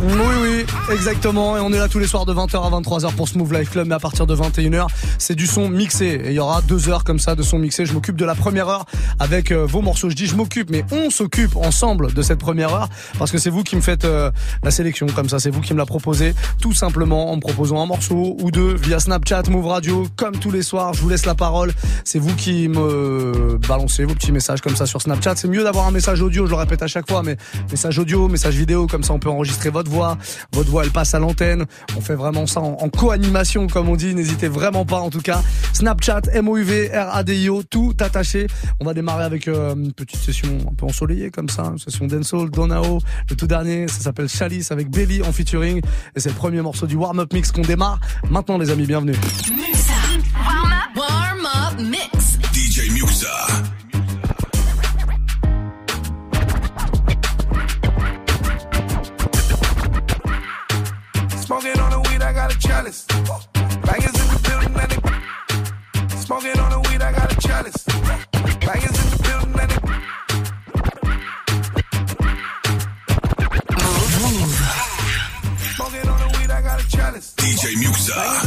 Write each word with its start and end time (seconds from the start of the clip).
Oui, 0.00 0.34
oui, 0.42 0.66
exactement. 0.92 1.56
Et 1.56 1.60
on 1.60 1.72
est 1.72 1.78
là 1.78 1.88
tous 1.88 1.98
les 1.98 2.06
soirs 2.06 2.26
de 2.26 2.34
20h 2.34 2.56
à 2.56 2.80
23h 2.80 3.14
pour 3.14 3.28
Smooth 3.28 3.52
Life 3.52 3.70
Club. 3.70 3.86
Mais 3.86 3.94
à 3.94 3.98
partir 3.98 4.26
de 4.26 4.34
21h, 4.34 4.86
c'est 5.18 5.34
du 5.34 5.46
son 5.46 5.68
mixé. 5.68 6.20
Et 6.24 6.28
il 6.30 6.34
y 6.34 6.38
aura 6.38 6.62
deux 6.62 6.88
heures 6.88 7.04
comme 7.04 7.18
ça 7.18 7.34
de 7.34 7.42
son 7.42 7.58
mixé. 7.58 7.86
Je 7.86 7.92
m'occupe 7.92 8.16
de 8.16 8.24
la 8.24 8.34
première 8.34 8.68
heure 8.68 8.84
avec 9.18 9.52
euh, 9.52 9.64
vos 9.66 9.82
morceaux. 9.82 10.10
Je 10.10 10.16
dis 10.16 10.26
je 10.26 10.36
m'occupe, 10.36 10.70
mais 10.70 10.84
on 10.90 11.10
s'occupe 11.10 11.56
ensemble 11.56 12.12
de 12.12 12.22
cette 12.22 12.38
première 12.38 12.74
heure 12.74 12.88
parce 13.18 13.30
que 13.30 13.38
c'est 13.38 13.50
vous 13.50 13.62
qui 13.62 13.76
me 13.76 13.80
faites 13.80 14.04
euh, 14.04 14.30
la 14.62 14.70
sélection 14.70 15.06
comme 15.06 15.28
ça. 15.28 15.38
C'est 15.38 15.50
vous 15.50 15.60
qui 15.60 15.72
me 15.72 15.78
la 15.78 15.86
proposez 15.86 16.34
tout 16.60 16.74
simplement 16.74 17.32
en 17.32 17.36
me 17.36 17.40
proposant 17.40 17.80
un 17.80 17.86
morceau 17.86 18.36
ou 18.40 18.50
deux 18.50 18.74
via 18.74 18.98
Snapchat, 18.98 19.44
Move 19.48 19.66
Radio, 19.66 20.06
comme 20.16 20.38
tous 20.38 20.50
les 20.50 20.62
soirs. 20.62 20.94
Je 20.94 21.00
vous 21.00 21.08
laisse 21.08 21.26
la 21.26 21.34
parole. 21.34 21.72
C'est 22.04 22.18
vous 22.18 22.34
qui 22.34 22.68
me 22.68 23.58
balancez 23.68 24.04
vos 24.04 24.14
petits 24.14 24.32
messages 24.32 24.60
comme 24.60 24.76
ça 24.76 24.86
sur 24.86 25.00
Snapchat. 25.00 25.36
C'est 25.36 25.48
mieux 25.48 25.62
d'avoir 25.62 25.86
un 25.86 25.92
message 25.92 26.20
audio. 26.20 26.46
Je 26.46 26.50
le 26.50 26.56
répète 26.56 26.82
à 26.82 26.88
chaque 26.88 27.08
fois, 27.08 27.22
mais 27.22 27.36
message 27.70 27.98
audio, 27.98 28.28
message 28.28 28.54
vidéo, 28.56 28.86
comme 28.86 29.02
ça 29.02 29.12
on 29.12 29.18
peut 29.18 29.30
enregistrer 29.30 29.53
votre 29.70 29.90
voix. 29.90 30.18
Votre 30.52 30.70
voix, 30.70 30.84
elle 30.84 30.90
passe 30.90 31.14
à 31.14 31.18
l'antenne. 31.18 31.64
On 31.96 32.00
fait 32.00 32.14
vraiment 32.14 32.46
ça 32.46 32.60
en, 32.60 32.88
co-animation, 32.88 33.66
comme 33.66 33.88
on 33.88 33.96
dit. 33.96 34.14
N'hésitez 34.14 34.48
vraiment 34.48 34.84
pas, 34.84 34.98
en 34.98 35.10
tout 35.10 35.20
cas. 35.20 35.42
Snapchat, 35.72 36.22
MOUV, 36.42 36.90
RADIO, 36.92 37.62
tout 37.62 37.94
attaché. 38.00 38.46
On 38.80 38.84
va 38.84 38.94
démarrer 38.94 39.24
avec 39.24 39.48
euh, 39.48 39.74
une 39.74 39.92
petite 39.92 40.20
session 40.20 40.48
un 40.70 40.74
peu 40.74 40.86
ensoleillée, 40.86 41.30
comme 41.30 41.48
ça. 41.48 41.64
Une 41.64 41.78
session 41.78 42.06
dancehall, 42.06 42.50
Donao. 42.50 43.00
Le 43.30 43.36
tout 43.36 43.46
dernier, 43.46 43.88
ça 43.88 44.00
s'appelle 44.00 44.28
Chalice 44.28 44.70
avec 44.72 44.90
Belly 44.90 45.22
en 45.22 45.32
featuring. 45.32 45.80
Et 46.14 46.20
c'est 46.20 46.30
le 46.30 46.34
premier 46.34 46.62
morceau 46.62 46.86
du 46.86 46.96
warm-up 46.96 47.32
mix 47.32 47.52
qu'on 47.52 47.62
démarre. 47.62 48.00
Maintenant, 48.30 48.58
les 48.58 48.70
amis, 48.70 48.86
bienvenue. 48.86 49.14
Chalice. 62.64 63.04
Bangers 63.04 64.16
in 64.20 64.28
the 64.32 64.40
building 64.48 64.74
and 64.80 64.90
they 64.90 66.16
Smoking 66.16 66.58
on 66.58 66.70
the 66.70 66.80
weed, 66.88 67.02
I 67.02 67.12
got 67.12 67.30
a 67.30 67.36
chalice. 67.46 67.84
Bangers 68.64 68.96
in 69.02 69.10
the 69.12 69.18
building 69.22 69.60
and 69.60 69.70
they 69.70 69.80
Smoking 75.76 76.08
on 76.08 76.18
the 76.20 76.28
weed, 76.38 76.50
I 76.50 76.62
got 76.62 76.80
a 76.80 76.88
chalice. 76.88 77.34
DJ 77.36 77.74
Muxxa. 77.82 78.43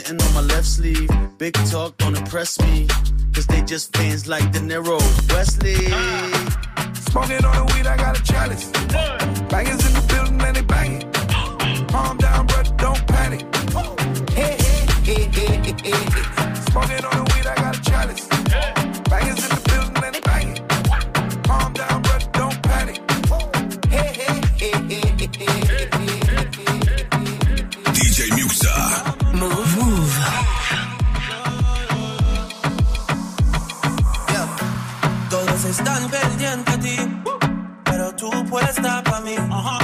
Sitting 0.00 0.26
on 0.26 0.34
my 0.34 0.40
left 0.40 0.66
sleeve. 0.66 1.10
Big 1.38 1.54
talk, 1.70 1.96
don't 1.98 2.16
impress 2.16 2.60
me. 2.60 2.86
Cause 3.34 3.46
they 3.46 3.62
just 3.62 3.96
fans 3.96 4.26
like 4.26 4.50
De 4.52 4.58
Niro, 4.60 4.98
Wesley. 5.32 5.74
Smoking 7.10 7.44
on 7.44 7.54
the 7.60 7.72
weed, 7.74 7.86
I 7.86 7.96
got 7.96 8.18
a 8.18 8.22
chalice. 8.22 8.66
Bangers 9.50 9.82
in 9.86 9.92
the 9.98 10.04
building 10.08 10.40
and 10.40 10.56
they 10.56 10.62
banging. 10.62 11.06
Calm 11.88 12.16
down, 12.18 12.46
brother, 12.46 12.74
don't 12.76 13.06
panic. 13.06 13.42
Hey, 14.30 14.56
hey, 15.04 15.24
hey, 15.24 15.24
hey, 15.36 15.56
hey, 15.64 15.90
hey. 15.90 16.54
Smoking 16.70 17.04
on 17.04 17.16
the 17.20 17.32
weed, 17.34 17.46
I 17.46 17.59
tú 38.20 38.30
puesta 38.50 39.02
para 39.02 39.20
mí, 39.20 39.34
haciendo 39.34 39.79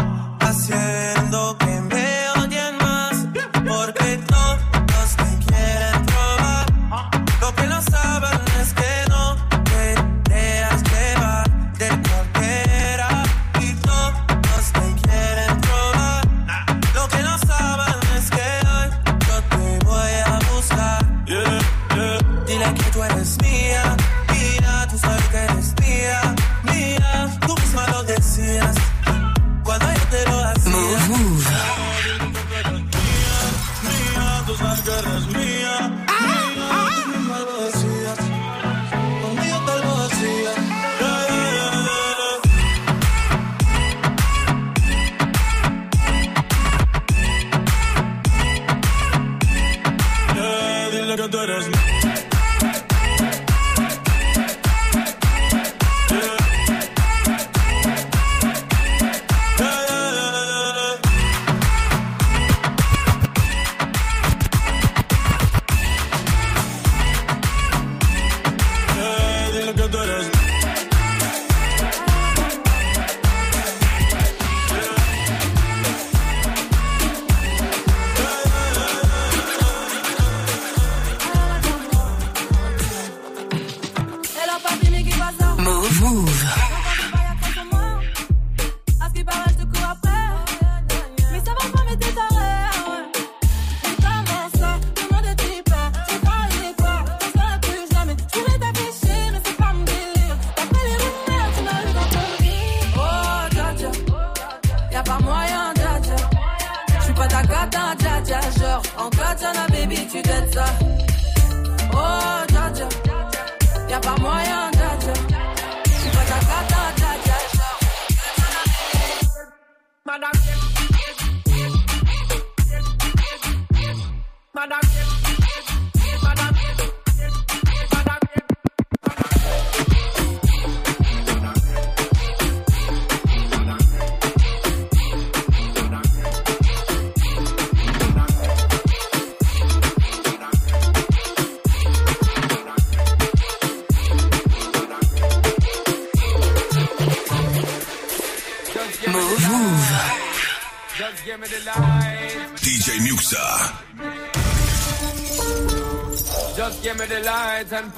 tú 69.88 69.98
eres 70.02 70.25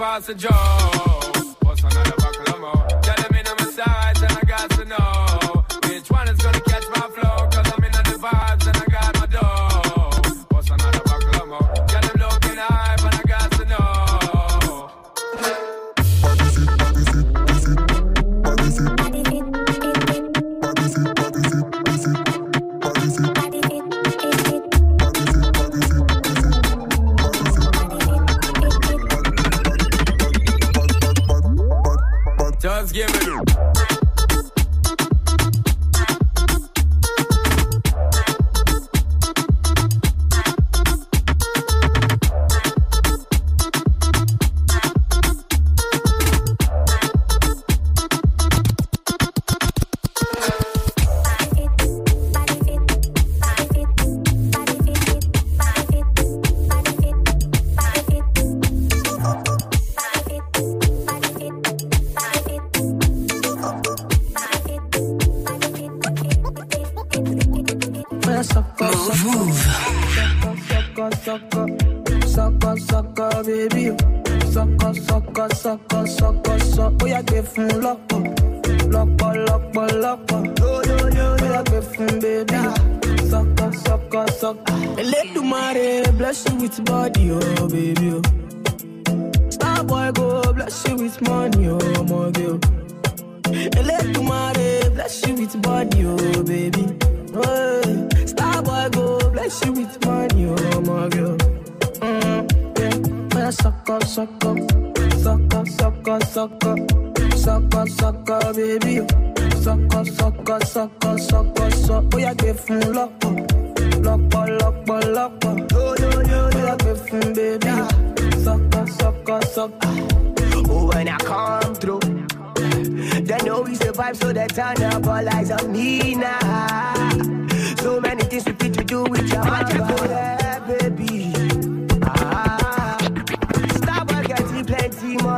light 0.01 0.78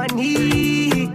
money. 0.00 1.12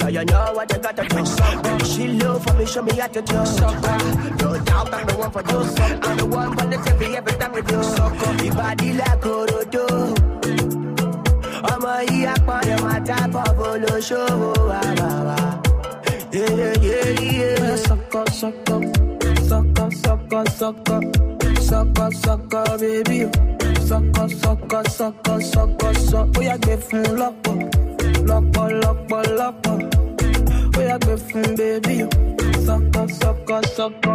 Yeah, 0.00 0.08
you 0.08 0.24
know 0.24 0.52
what 0.56 0.72
you 0.72 0.78
gotta 0.78 1.04
do. 1.12 1.84
She 1.90 2.08
love 2.20 2.42
for 2.44 2.54
me, 2.54 2.66
show 2.66 2.82
me 2.82 2.92
how 2.96 3.06
to 3.06 3.22
do. 3.22 3.34
No 3.34 4.48
doubt 4.68 4.92
I'm 4.94 5.06
the 5.06 5.14
one 5.22 5.30
for 5.30 5.42
you. 5.50 5.60
I'm 6.06 6.16
the 6.16 6.26
one 6.26 6.50
for 6.56 6.66
the 6.72 6.76
TV 6.84 7.14
every 7.18 7.34
time 7.40 7.52
we 7.52 7.62
do. 7.62 7.78
Your 8.44 8.54
body 8.54 8.92
like 9.00 9.24
Orodo. 9.34 9.86
ọmọ 11.72 11.92
yìí 12.08 12.24
apọ̀nẹ̀ 12.34 12.76
máa 12.84 12.98
tábọ̀ 13.08 13.48
bolóṣòwò 13.58 14.50
àbàwà. 14.80 15.38
Yeah, 16.32 17.76
sucker, 17.86 18.26
sucker, 18.40 18.82
sucker, 19.48 19.88
sucker, 20.02 20.44
sucker, 20.60 21.02
sucker, 21.68 22.10
sucker, 22.24 22.68
baby. 22.80 23.18
sọkọ 23.90 24.24
sọkọ 24.42 24.80
sọkọ 24.98 25.34
sọkọ 25.52 25.88
sọ 26.10 26.20
ó 26.38 26.56
gbé 26.62 26.74
fún 26.86 27.04
lọ́pọ̀ 27.20 27.54
lọ́pọ̀ 28.28 28.66
lọ́pọ̀ 28.82 29.20
lọ́pọ̀ 29.38 29.76
ó 30.92 30.96
gbé 31.02 31.14
fún 31.26 31.46
bébí 31.58 31.96
sọkọ 33.20 33.56
sọkọ. 33.76 34.14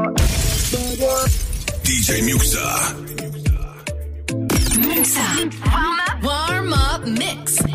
DJ 1.85 2.07
Muxa. 2.27 2.65
Muxa. 4.85 5.25
Warm 5.73 5.99
up. 6.07 6.17
Warm 6.27 6.73
up 6.87 7.01
mix. 7.19 7.74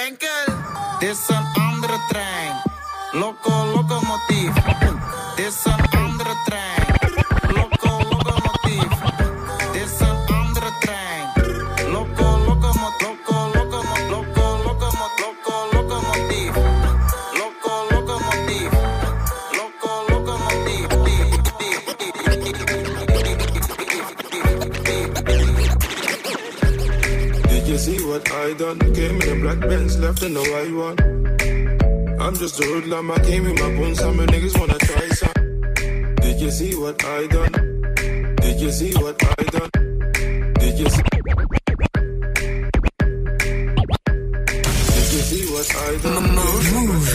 Benkel. 0.00 0.54
Dit 0.98 1.10
is 1.10 1.28
een 1.28 1.62
andere 1.62 1.98
trein. 2.08 2.62
Loco, 3.12 3.64
locomotief. 3.64 4.09
the 28.78 28.90
Came 28.92 29.20
in 29.20 29.28
a 29.28 29.40
black 29.40 29.60
Benz, 29.60 29.98
left 29.98 30.22
in 30.22 30.36
a 30.36 30.40
white 30.40 30.72
one. 30.72 30.96
I'm 32.20 32.36
just 32.36 32.60
a 32.60 32.64
hoodlum, 32.64 33.10
I 33.10 33.18
came 33.20 33.46
in 33.46 33.54
my 33.54 33.76
bones, 33.76 33.98
some 33.98 34.18
niggas 34.18 34.58
wanna 34.58 34.78
try 34.78 35.08
some. 35.08 35.32
Did 36.16 36.40
you 36.40 36.50
see 36.50 36.74
what 36.76 37.04
I 37.04 37.26
done? 37.26 37.52
Did 38.36 38.60
you 38.60 38.70
see 38.70 38.92
what 38.94 39.22
I 39.22 39.44
done? 39.44 39.70
Did 40.60 40.78
you 40.78 40.88
see? 40.88 41.02
Did 44.94 45.08
you 45.14 45.22
see 45.30 45.44
what 45.52 45.68
I 45.76 45.98
done? 46.02 46.34
Move. 46.34 47.10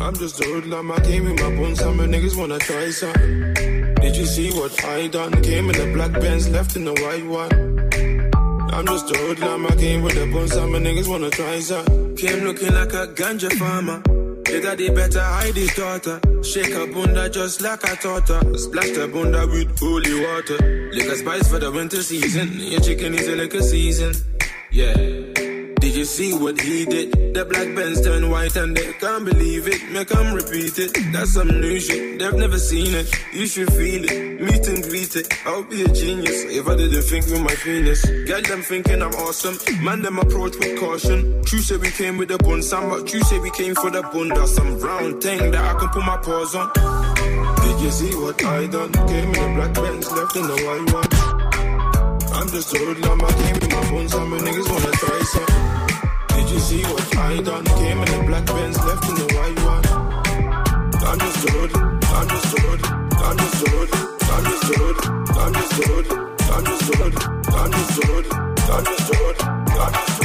I'm 0.00 0.14
just 0.14 0.40
a 0.40 0.44
hoodlum, 0.44 0.90
I 0.92 1.00
came 1.00 1.26
in 1.26 1.34
my 1.36 1.50
bones, 1.56 1.78
some 1.80 1.98
niggas 1.98 2.36
wanna 2.36 2.58
try 2.58 2.90
some. 2.90 3.12
Did 4.00 4.16
you 4.16 4.26
see 4.26 4.50
what 4.52 4.84
I 4.84 5.08
done? 5.08 5.42
Came 5.42 5.70
in 5.70 5.76
a 5.76 5.92
black 5.92 6.12
Benz, 6.12 6.48
left 6.48 6.76
in 6.76 6.88
a 6.88 6.92
white 6.92 7.26
one. 7.26 7.75
I'm 8.76 8.84
just 8.84 9.10
a 9.10 9.16
hoodlum, 9.16 9.64
I 9.64 9.74
came 9.76 10.02
with 10.02 10.16
the 10.16 10.30
buns 10.30 10.54
and 10.54 10.70
my 10.70 10.78
niggas 10.78 11.08
wanna 11.08 11.30
try 11.30 11.60
some. 11.60 12.14
Came 12.14 12.44
looking 12.44 12.74
like 12.74 12.92
a 12.92 13.06
ganja 13.06 13.50
farmer. 13.54 14.02
your 14.50 14.60
daddy 14.60 14.90
better 14.90 15.22
hide 15.22 15.56
his 15.56 15.74
daughter. 15.74 16.20
Shake 16.42 16.74
a 16.74 16.86
bunda 16.86 17.30
just 17.30 17.62
like 17.62 17.82
a 17.84 17.96
torta. 17.96 18.38
Splash 18.58 18.90
the 18.90 19.08
bunda 19.08 19.46
with 19.46 19.78
holy 19.78 20.20
water. 20.20 20.90
Lick 20.92 21.06
a 21.06 21.16
spice 21.16 21.48
for 21.48 21.58
the 21.58 21.72
winter 21.72 22.02
season. 22.02 22.60
Your 22.60 22.80
chicken 22.80 23.14
is 23.14 23.26
a 23.28 23.36
liquor 23.36 23.62
season. 23.62 24.12
Yeah 24.70 25.25
you 25.96 26.04
see 26.04 26.34
what 26.34 26.60
he 26.60 26.84
did? 26.84 27.34
The 27.34 27.44
black 27.46 27.74
pens 27.74 28.02
turn 28.02 28.28
white 28.28 28.54
and 28.56 28.76
they 28.76 28.92
can't 28.94 29.24
believe 29.24 29.66
it. 29.66 29.90
Make 29.90 30.08
them 30.08 30.34
repeat 30.34 30.78
it. 30.78 30.92
That's 31.12 31.32
some 31.32 31.48
new 31.48 31.80
shit. 31.80 32.18
They've 32.18 32.34
never 32.34 32.58
seen 32.58 32.94
it. 32.94 33.08
You 33.32 33.46
should 33.46 33.72
feel 33.72 34.04
it. 34.04 34.40
Meet 34.40 34.68
and 34.68 34.82
greet 34.82 35.16
it. 35.16 35.26
I'll 35.46 35.62
be 35.62 35.82
a 35.82 35.88
genius 35.88 36.44
if 36.44 36.68
I 36.68 36.76
didn't 36.76 37.02
think 37.02 37.24
with 37.26 37.40
my 37.40 37.54
penis. 37.54 38.04
Get 38.26 38.46
them 38.46 38.60
thinking 38.62 39.00
I'm 39.00 39.14
awesome. 39.14 39.56
Man, 39.82 40.02
them 40.02 40.18
approach 40.18 40.56
with 40.58 40.78
caution. 40.78 41.42
True 41.44 41.60
say 41.60 41.78
we 41.78 41.90
came 41.90 42.18
with 42.18 42.30
a 42.30 42.38
bun, 42.38 42.62
some 42.62 42.90
but 42.90 43.06
true 43.06 43.20
say 43.20 43.38
we 43.38 43.50
came 43.52 43.74
for 43.74 43.90
the 43.90 44.02
bun. 44.02 44.28
That's 44.28 44.54
some 44.54 44.78
round 44.78 45.22
thing 45.22 45.50
that 45.50 45.64
I 45.64 45.78
can 45.78 45.88
put 45.88 46.04
my 46.04 46.18
paws 46.18 46.54
on. 46.54 46.70
Did 46.74 47.80
you 47.80 47.90
see 47.90 48.14
what 48.16 48.44
I 48.44 48.66
done? 48.66 48.92
Came 48.92 49.34
in 49.34 49.52
a 49.52 49.54
black 49.54 49.74
pants, 49.74 50.12
left 50.12 50.36
in 50.36 50.42
the 50.42 50.56
white 50.56 50.92
one. 50.92 51.25
I'm 52.46 52.52
just 52.52 52.76
holding 52.76 53.04
on 53.08 53.18
my 53.18 53.28
game 53.32 53.54
with 53.54 53.72
my 53.72 53.84
phone. 53.86 54.08
Some 54.08 54.30
niggas 54.30 54.70
wanna 54.70 54.92
try 55.02 55.20
some. 55.34 55.46
Did 56.28 56.48
you 56.48 56.60
see 56.60 56.82
what 56.84 57.16
I 57.16 57.42
done? 57.42 57.64
Came 57.64 57.98
in 57.98 58.04
the 58.04 58.24
black 58.24 58.46
bands, 58.46 58.78
left 58.84 59.08
in 59.08 59.14
the 59.16 59.26
white 59.34 59.58
one. 59.66 59.84
I'm 61.02 61.18
just 61.18 61.48
holding, 61.48 61.82
I'm 61.82 62.28
just 62.28 62.58
holding, 62.58 62.86
I'm 63.26 63.36
just 63.36 63.66
holding, 63.66 63.94
I'm 64.30 64.44
just 64.46 64.64
holding, 64.76 65.10
I'm 65.42 65.54
just 65.54 65.72
holding, 65.82 66.18
I'm 66.54 66.64
just 66.64 66.94
holding, 66.94 67.18
I'm 67.50 67.72
just 67.72 68.04
holding, 68.04 68.32
I'm 68.38 68.84
just 68.84 69.12
holding, 69.12 69.48
I'm 69.48 69.92
just 69.92 70.06
holding. 70.06 70.15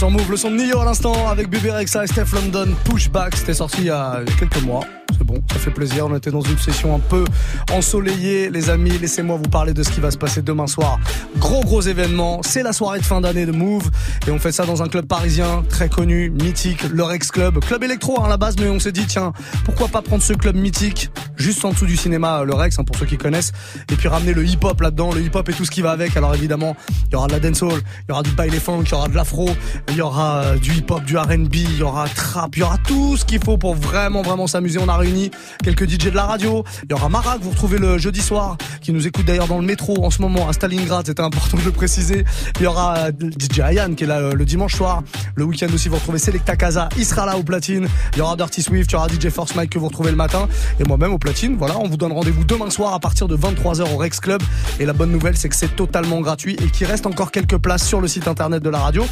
Sur 0.00 0.08
le 0.08 0.36
son 0.38 0.50
de 0.50 0.56
Nio 0.56 0.80
à 0.80 0.86
l'instant 0.86 1.28
avec 1.28 1.50
Bébé 1.50 1.70
Rexa 1.70 2.04
et 2.04 2.06
Steph 2.06 2.32
London, 2.32 2.68
Pushback, 2.86 3.36
c'était 3.36 3.52
sorti 3.52 3.82
il 3.82 3.84
y 3.88 3.90
a 3.90 4.22
quelques 4.38 4.62
mois. 4.62 4.80
C'est 5.12 5.24
bon, 5.24 5.42
ça 5.52 5.58
fait 5.58 5.70
plaisir. 5.70 6.06
On 6.06 6.16
était 6.16 6.30
dans 6.30 6.40
une 6.40 6.56
session 6.56 6.94
un 6.94 6.98
peu 7.00 7.22
ensoleillée. 7.70 8.48
Les 8.48 8.70
amis, 8.70 8.96
laissez-moi 8.96 9.36
vous 9.36 9.50
parler 9.50 9.74
de 9.74 9.82
ce 9.82 9.90
qui 9.90 10.00
va 10.00 10.10
se 10.10 10.16
passer 10.16 10.40
demain 10.40 10.66
soir. 10.66 10.98
Gros, 11.36 11.60
gros 11.60 11.82
événement. 11.82 12.40
C'est 12.42 12.62
la 12.62 12.72
soirée 12.72 13.00
de 13.00 13.04
fin 13.04 13.20
d'année 13.20 13.44
de 13.44 13.52
Move. 13.52 13.90
Et 14.26 14.30
on 14.30 14.38
fait 14.38 14.52
ça 14.52 14.64
dans 14.64 14.82
un 14.82 14.88
club 14.88 15.04
parisien 15.04 15.64
très 15.68 15.90
connu, 15.90 16.30
mythique, 16.30 16.84
le 16.84 17.02
Rex 17.02 17.30
Club. 17.30 17.58
Club 17.60 17.84
électro 17.84 18.18
hein, 18.22 18.24
à 18.24 18.28
la 18.30 18.38
base, 18.38 18.56
mais 18.58 18.70
on 18.70 18.78
s'est 18.78 18.92
dit, 18.92 19.04
tiens, 19.06 19.34
pourquoi 19.66 19.88
pas 19.88 20.00
prendre 20.00 20.22
ce 20.22 20.32
club 20.32 20.56
mythique? 20.56 21.10
Juste 21.40 21.64
en 21.64 21.70
dessous 21.70 21.86
du 21.86 21.96
cinéma, 21.96 22.44
le 22.44 22.54
Rex, 22.54 22.78
hein, 22.78 22.84
pour 22.84 22.96
ceux 22.96 23.06
qui 23.06 23.16
connaissent, 23.16 23.52
et 23.90 23.96
puis 23.96 24.08
ramener 24.08 24.32
le 24.32 24.44
hip-hop 24.44 24.80
là-dedans, 24.80 25.12
le 25.12 25.22
hip-hop 25.22 25.48
et 25.48 25.52
tout 25.52 25.64
ce 25.64 25.70
qui 25.70 25.82
va 25.82 25.90
avec. 25.90 26.16
Alors 26.16 26.34
évidemment, 26.34 26.76
il 27.08 27.12
y 27.12 27.16
aura 27.16 27.26
de 27.26 27.32
la 27.32 27.40
dancehall, 27.40 27.80
il 27.80 28.10
y 28.10 28.12
aura 28.12 28.22
du 28.22 28.30
baile 28.30 28.52
funk, 28.52 28.82
il 28.86 28.90
y 28.90 28.94
aura 28.94 29.08
de 29.08 29.14
l'afro, 29.14 29.48
il 29.88 29.96
y 29.96 30.02
aura 30.02 30.42
euh, 30.42 30.56
du 30.56 30.72
hip-hop, 30.72 31.04
du 31.04 31.16
R&B, 31.16 31.54
il 31.54 31.78
y 31.78 31.82
aura 31.82 32.08
trap, 32.08 32.56
il 32.56 32.60
y 32.60 32.62
aura 32.62 32.78
tout 32.78 33.16
ce 33.16 33.24
qu'il 33.24 33.42
faut 33.42 33.56
pour 33.56 33.74
vraiment, 33.74 34.22
vraiment 34.22 34.46
s'amuser. 34.46 34.78
On 34.78 34.88
a 34.88 34.96
réuni 34.96 35.30
quelques 35.62 35.88
DJ 35.88 36.10
de 36.10 36.10
la 36.10 36.26
radio. 36.26 36.64
Il 36.84 36.90
y 36.90 36.94
aura 36.94 37.08
Mara 37.08 37.38
que 37.38 37.42
vous 37.42 37.50
retrouvez 37.50 37.78
le 37.78 37.98
jeudi 37.98 38.20
soir, 38.20 38.56
qui 38.80 38.92
nous 38.92 39.06
écoute 39.06 39.24
d'ailleurs 39.24 39.48
dans 39.48 39.58
le 39.58 39.66
métro 39.66 40.04
en 40.04 40.10
ce 40.10 40.20
moment 40.20 40.48
à 40.48 40.52
Stalingrad. 40.52 41.06
C'était 41.06 41.22
important 41.22 41.56
de 41.56 41.62
le 41.62 41.72
préciser. 41.72 42.24
Il 42.56 42.62
y 42.62 42.66
aura 42.66 42.96
euh, 42.98 43.12
DJ 43.12 43.60
Ayan 43.60 43.94
qui 43.94 44.04
est 44.04 44.06
là 44.06 44.18
euh, 44.18 44.34
le 44.34 44.44
dimanche 44.44 44.74
soir. 44.74 45.02
Le 45.34 45.44
week-end 45.44 45.68
aussi, 45.72 45.88
vous 45.88 45.96
retrouvez 45.96 46.18
Selecta 46.18 46.56
Casa. 46.56 46.88
Il 46.96 47.04
sera 47.04 47.26
là 47.26 47.36
au 47.38 47.42
platine. 47.42 47.88
Il 48.12 48.18
y 48.18 48.20
aura 48.20 48.36
Dirty 48.36 48.62
Swift, 48.62 48.90
il 48.90 48.94
y 48.94 48.96
aura 48.96 49.08
DJ 49.08 49.28
Force 49.30 49.54
Mike 49.54 49.70
que 49.70 49.78
vous 49.78 49.86
retrouvez 49.86 50.10
le 50.10 50.16
matin. 50.16 50.48
Et 50.78 50.84
moi-même 50.84 51.12
au 51.12 51.18
platine. 51.18 51.29
Voilà, 51.58 51.78
on 51.78 51.86
vous 51.86 51.96
donne 51.96 52.12
rendez-vous 52.12 52.44
demain 52.44 52.70
soir 52.70 52.92
à 52.92 52.98
partir 52.98 53.28
de 53.28 53.36
23h 53.36 53.94
au 53.94 53.96
Rex 53.96 54.18
Club. 54.18 54.42
Et 54.80 54.84
la 54.84 54.92
bonne 54.92 55.12
nouvelle, 55.12 55.36
c'est 55.36 55.48
que 55.48 55.54
c'est 55.54 55.76
totalement 55.76 56.20
gratuit 56.20 56.56
et 56.60 56.70
qu'il 56.70 56.86
reste 56.86 57.06
encore 57.06 57.30
quelques 57.30 57.58
places 57.58 57.86
sur 57.86 58.00
le 58.00 58.08
site 58.08 58.26
internet 58.26 58.62
de 58.62 58.68
la 58.68 58.78
radio. 58.78 59.04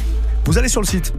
Vous 0.45 0.57
allez 0.57 0.67
sur 0.67 0.81
le 0.81 0.87
site 0.87 1.13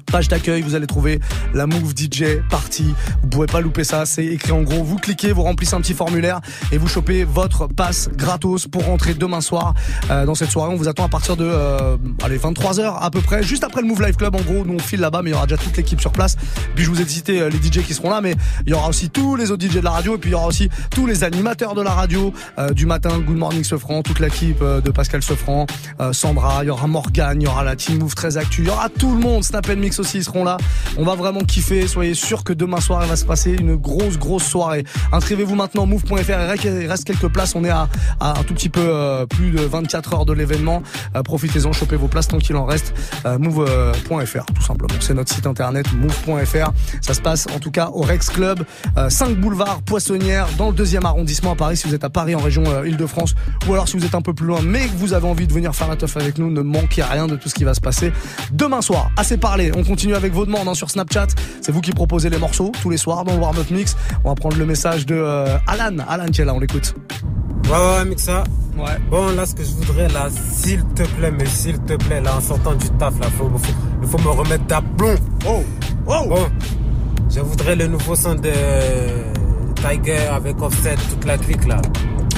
page 0.00 0.28
d'accueil, 0.28 0.62
vous 0.62 0.74
allez 0.74 0.86
trouver 0.86 1.20
la 1.52 1.66
Move 1.66 1.92
DJ 1.96 2.40
Party. 2.50 2.94
Vous 3.22 3.28
pouvez 3.28 3.46
pas 3.46 3.60
louper 3.60 3.84
ça, 3.84 4.06
c'est 4.06 4.24
écrit 4.26 4.52
en 4.52 4.62
gros. 4.62 4.82
Vous 4.82 4.96
cliquez, 4.96 5.32
vous 5.32 5.42
remplissez 5.42 5.74
un 5.74 5.80
petit 5.80 5.94
formulaire 5.94 6.40
et 6.72 6.78
vous 6.78 6.88
chopez 6.88 7.24
votre 7.24 7.66
passe 7.66 8.08
gratos 8.12 8.66
pour 8.66 8.84
rentrer 8.84 9.14
demain 9.14 9.40
soir 9.40 9.74
euh, 10.10 10.26
dans 10.26 10.34
cette 10.34 10.50
soirée. 10.50 10.72
On 10.72 10.76
vous 10.76 10.88
attend 10.88 11.04
à 11.04 11.08
partir 11.08 11.36
de 11.36 11.44
euh, 11.44 11.96
allez 12.22 12.38
23h 12.38 12.98
à 13.00 13.10
peu 13.10 13.20
près, 13.20 13.42
juste 13.42 13.64
après 13.64 13.80
le 13.80 13.88
Move 13.88 14.02
Live 14.02 14.16
Club. 14.16 14.34
En 14.36 14.40
gros, 14.40 14.64
nous 14.64 14.74
on 14.74 14.78
file 14.78 15.00
là-bas, 15.00 15.22
mais 15.22 15.30
il 15.30 15.32
y 15.32 15.36
aura 15.36 15.46
déjà 15.46 15.60
toute 15.60 15.76
l'équipe 15.76 16.00
sur 16.00 16.12
place. 16.12 16.36
Puis 16.74 16.84
je 16.84 16.90
vous 16.90 17.00
ai 17.00 17.06
cité 17.06 17.40
euh, 17.40 17.48
les 17.48 17.58
DJ 17.58 17.84
qui 17.84 17.94
seront 17.94 18.10
là, 18.10 18.20
mais 18.20 18.34
il 18.66 18.70
y 18.70 18.74
aura 18.74 18.88
aussi 18.88 19.10
tous 19.10 19.36
les 19.36 19.50
autres 19.50 19.66
DJ 19.66 19.74
de 19.74 19.80
la 19.80 19.90
radio 19.90 20.16
et 20.16 20.18
puis 20.18 20.30
il 20.30 20.32
y 20.32 20.36
aura 20.36 20.46
aussi 20.46 20.68
tous 20.90 21.06
les 21.06 21.24
animateurs 21.24 21.74
de 21.74 21.82
la 21.82 21.90
radio 21.90 22.32
euh, 22.58 22.70
du 22.70 22.86
matin. 22.86 23.18
Good 23.18 23.36
Morning 23.36 23.64
Sofran, 23.64 24.02
toute 24.02 24.20
l'équipe 24.20 24.60
euh, 24.62 24.80
de 24.80 24.90
Pascal 24.90 25.22
Sofran, 25.22 25.66
euh, 26.00 26.12
Sandra, 26.12 26.62
il 26.62 26.66
y 26.66 26.70
aura 26.70 26.86
Morgan, 26.86 27.40
il 27.40 27.44
y 27.44 27.46
aura 27.46 27.64
la 27.64 27.76
Team 27.76 27.98
Move 27.98 28.14
très 28.14 28.36
actu, 28.36 28.62
il 28.62 28.68
y 28.68 28.70
aura 28.70 28.88
tout 28.88 29.12
le 29.12 29.18
monde. 29.18 29.44
Snap 29.44 29.68
Aussi 29.98 30.18
ils 30.18 30.24
seront 30.24 30.44
là. 30.44 30.56
On 30.96 31.04
va 31.04 31.14
vraiment 31.14 31.40
kiffer. 31.40 31.86
Soyez 31.86 32.14
sûr 32.14 32.42
que 32.42 32.52
demain 32.52 32.80
soir, 32.80 33.02
il 33.04 33.08
va 33.08 33.16
se 33.16 33.24
passer 33.24 33.52
une 33.52 33.76
grosse, 33.76 34.18
grosse 34.18 34.44
soirée. 34.44 34.84
Inscrivez-vous 35.12 35.54
maintenant 35.54 35.86
move.fr. 35.86 36.64
Il 36.64 36.86
reste 36.86 37.04
quelques 37.04 37.28
places. 37.28 37.54
On 37.54 37.64
est 37.64 37.70
à, 37.70 37.88
un 38.20 38.42
tout 38.44 38.54
petit 38.54 38.68
peu 38.68 38.80
euh, 38.82 39.26
plus 39.26 39.50
de 39.50 39.60
24 39.60 40.14
heures 40.14 40.24
de 40.24 40.32
l'événement. 40.32 40.82
Euh, 41.14 41.22
Profitez-en, 41.22 41.72
chopez 41.72 41.96
vos 41.96 42.08
places 42.08 42.28
tant 42.28 42.38
qu'il 42.38 42.56
en 42.56 42.64
reste. 42.64 42.94
Euh, 43.26 43.38
move.fr, 43.38 44.44
tout 44.54 44.62
simplement. 44.62 44.94
C'est 45.00 45.14
notre 45.14 45.32
site 45.32 45.46
internet 45.46 45.86
move.fr. 45.92 46.72
Ça 47.00 47.14
se 47.14 47.20
passe 47.20 47.46
en 47.54 47.58
tout 47.58 47.70
cas 47.70 47.90
au 47.92 48.00
Rex 48.02 48.30
Club, 48.30 48.64
euh, 48.96 49.10
5 49.10 49.36
boulevard 49.36 49.82
Poissonnière, 49.82 50.48
dans 50.56 50.68
le 50.68 50.74
deuxième 50.74 51.04
arrondissement 51.04 51.52
à 51.52 51.56
Paris. 51.56 51.76
Si 51.76 51.86
vous 51.86 51.94
êtes 51.94 52.04
à 52.04 52.10
Paris 52.10 52.34
en 52.34 52.40
région 52.40 52.64
Île-de-France, 52.84 53.34
ou 53.68 53.74
alors 53.74 53.88
si 53.88 53.96
vous 53.96 54.04
êtes 54.04 54.14
un 54.14 54.22
peu 54.22 54.34
plus 54.34 54.46
loin, 54.46 54.60
mais 54.62 54.86
que 54.86 54.96
vous 54.96 55.12
avez 55.12 55.26
envie 55.26 55.46
de 55.46 55.52
venir 55.52 55.74
faire 55.74 55.88
la 55.88 55.96
teuf 55.96 56.16
avec 56.16 56.38
nous, 56.38 56.50
ne 56.50 56.62
manquez 56.62 57.02
rien 57.02 57.26
de 57.26 57.36
tout 57.36 57.48
ce 57.48 57.54
qui 57.54 57.64
va 57.64 57.74
se 57.74 57.80
passer 57.80 58.12
demain 58.52 58.80
soir. 58.80 59.10
Assez 59.16 59.36
parlé. 59.36 59.72
On 59.76 59.82
continue 59.82 60.14
avec 60.14 60.32
vos 60.32 60.46
demandes 60.46 60.68
hein, 60.68 60.74
sur 60.74 60.88
Snapchat. 60.90 61.26
C'est 61.60 61.72
vous 61.72 61.80
qui 61.80 61.90
proposez 61.92 62.30
les 62.30 62.38
morceaux 62.38 62.70
tous 62.80 62.90
les 62.90 62.96
soirs 62.96 63.24
dans 63.24 63.32
le 63.34 63.40
warm-up 63.40 63.70
mix. 63.70 63.96
On 64.24 64.28
va 64.28 64.34
prendre 64.34 64.56
le 64.56 64.66
message 64.66 65.04
de 65.06 65.16
euh, 65.16 65.56
Alan. 65.66 65.96
Alan 66.08 66.26
qui 66.26 66.40
est 66.40 66.44
là, 66.44 66.54
on 66.54 66.60
l'écoute. 66.60 66.94
Ouais, 67.64 67.72
ouais, 67.72 68.04
Mixa. 68.04 68.44
Ouais. 68.76 68.98
Bon, 69.10 69.34
là, 69.34 69.46
ce 69.46 69.54
que 69.54 69.62
je 69.64 69.70
voudrais, 69.70 70.08
là, 70.08 70.28
s'il 70.52 70.84
te 70.94 71.02
plaît, 71.02 71.30
mais 71.30 71.46
s'il 71.46 71.78
te 71.80 71.94
plaît, 71.94 72.20
là, 72.20 72.36
en 72.36 72.40
sortant 72.40 72.74
du 72.74 72.88
taf, 72.90 73.18
là, 73.20 73.26
faut, 73.38 73.50
faut 74.06 74.18
me 74.18 74.28
remettre 74.28 74.64
d'aplomb. 74.66 75.14
Oh, 75.46 75.62
oh. 76.06 76.24
Bon, 76.28 76.46
je 77.30 77.40
voudrais 77.40 77.76
le 77.76 77.86
nouveau 77.86 78.14
son 78.16 78.34
de 78.34 78.50
Tiger 79.76 80.26
avec 80.32 80.60
Offset, 80.60 80.96
toute 81.10 81.24
la 81.24 81.38
clique, 81.38 81.66
là. 81.66 81.80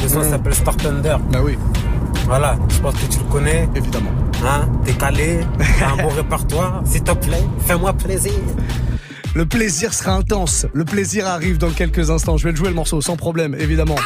Le 0.03 0.09
son 0.09 0.21
Mm. 0.21 0.31
s'appelle 0.31 0.55
Star 0.55 0.77
Thunder. 0.77 1.17
Bah 1.33 1.41
oui. 1.43 1.57
Voilà, 2.27 2.57
je 2.69 2.79
pense 2.81 2.95
que 2.95 3.07
tu 3.07 3.19
le 3.19 3.25
connais. 3.25 3.69
Évidemment. 3.75 4.11
Hein, 4.45 4.69
t'es 4.85 4.93
calé, 4.93 5.41
t'as 5.79 5.93
un 5.93 5.97
bon 5.97 6.09
répertoire. 6.17 6.83
S'il 6.85 7.03
te 7.03 7.13
plaît, 7.13 7.45
fais-moi 7.67 7.93
plaisir. 7.93 8.33
Le 9.35 9.45
plaisir 9.45 9.93
sera 9.93 10.13
intense. 10.13 10.67
Le 10.73 10.85
plaisir 10.85 11.27
arrive 11.27 11.59
dans 11.59 11.71
quelques 11.71 12.11
instants. 12.11 12.37
Je 12.37 12.45
vais 12.45 12.53
le 12.53 12.57
jouer 12.57 12.69
le 12.69 12.75
morceau 12.75 13.01
sans 13.01 13.17
problème, 13.17 13.55
évidemment. 13.59 13.97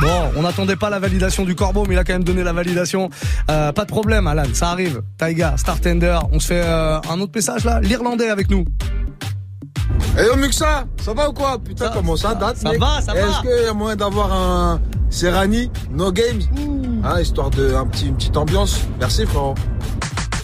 Bon, 0.00 0.30
on 0.36 0.42
n'attendait 0.42 0.76
pas 0.76 0.90
la 0.90 0.98
validation 0.98 1.44
du 1.44 1.54
corbeau, 1.54 1.84
mais 1.88 1.94
il 1.94 1.98
a 1.98 2.04
quand 2.04 2.12
même 2.12 2.24
donné 2.24 2.42
la 2.42 2.52
validation. 2.52 3.10
Euh, 3.50 3.72
pas 3.72 3.82
de 3.84 3.88
problème, 3.88 4.26
Alan, 4.26 4.44
ça 4.52 4.70
arrive. 4.70 5.02
Taiga, 5.18 5.56
Star 5.56 5.80
Tender, 5.80 6.18
on 6.30 6.40
se 6.40 6.46
fait 6.48 6.62
euh, 6.64 7.00
un 7.10 7.20
autre 7.20 7.32
message 7.34 7.64
là? 7.64 7.80
L'Irlandais 7.80 8.28
avec 8.28 8.50
nous. 8.50 8.64
Eh 10.18 10.26
yo 10.26 10.36
Muxa, 10.36 10.84
ça 11.02 11.14
va 11.14 11.28
ou 11.28 11.32
quoi 11.32 11.58
Putain, 11.58 11.90
comment 11.92 12.16
ça 12.16 12.34
date 12.34 12.58
ça 12.58 12.70
mec 12.70 12.80
va, 12.80 13.00
ça 13.00 13.14
va. 13.14 13.20
Est-ce 13.20 13.40
qu'il 13.40 13.64
y 13.66 13.68
a 13.68 13.72
moyen 13.74 13.96
d'avoir 13.96 14.32
un 14.32 14.80
Serrani, 15.10 15.70
No 15.90 16.12
Games 16.12 16.42
hein, 17.04 17.20
Histoire 17.20 17.50
de 17.50 17.74
un 17.74 17.86
petit, 17.86 18.08
une 18.08 18.16
petite 18.16 18.36
ambiance. 18.36 18.80
Merci 18.98 19.26
frérot. 19.26 19.54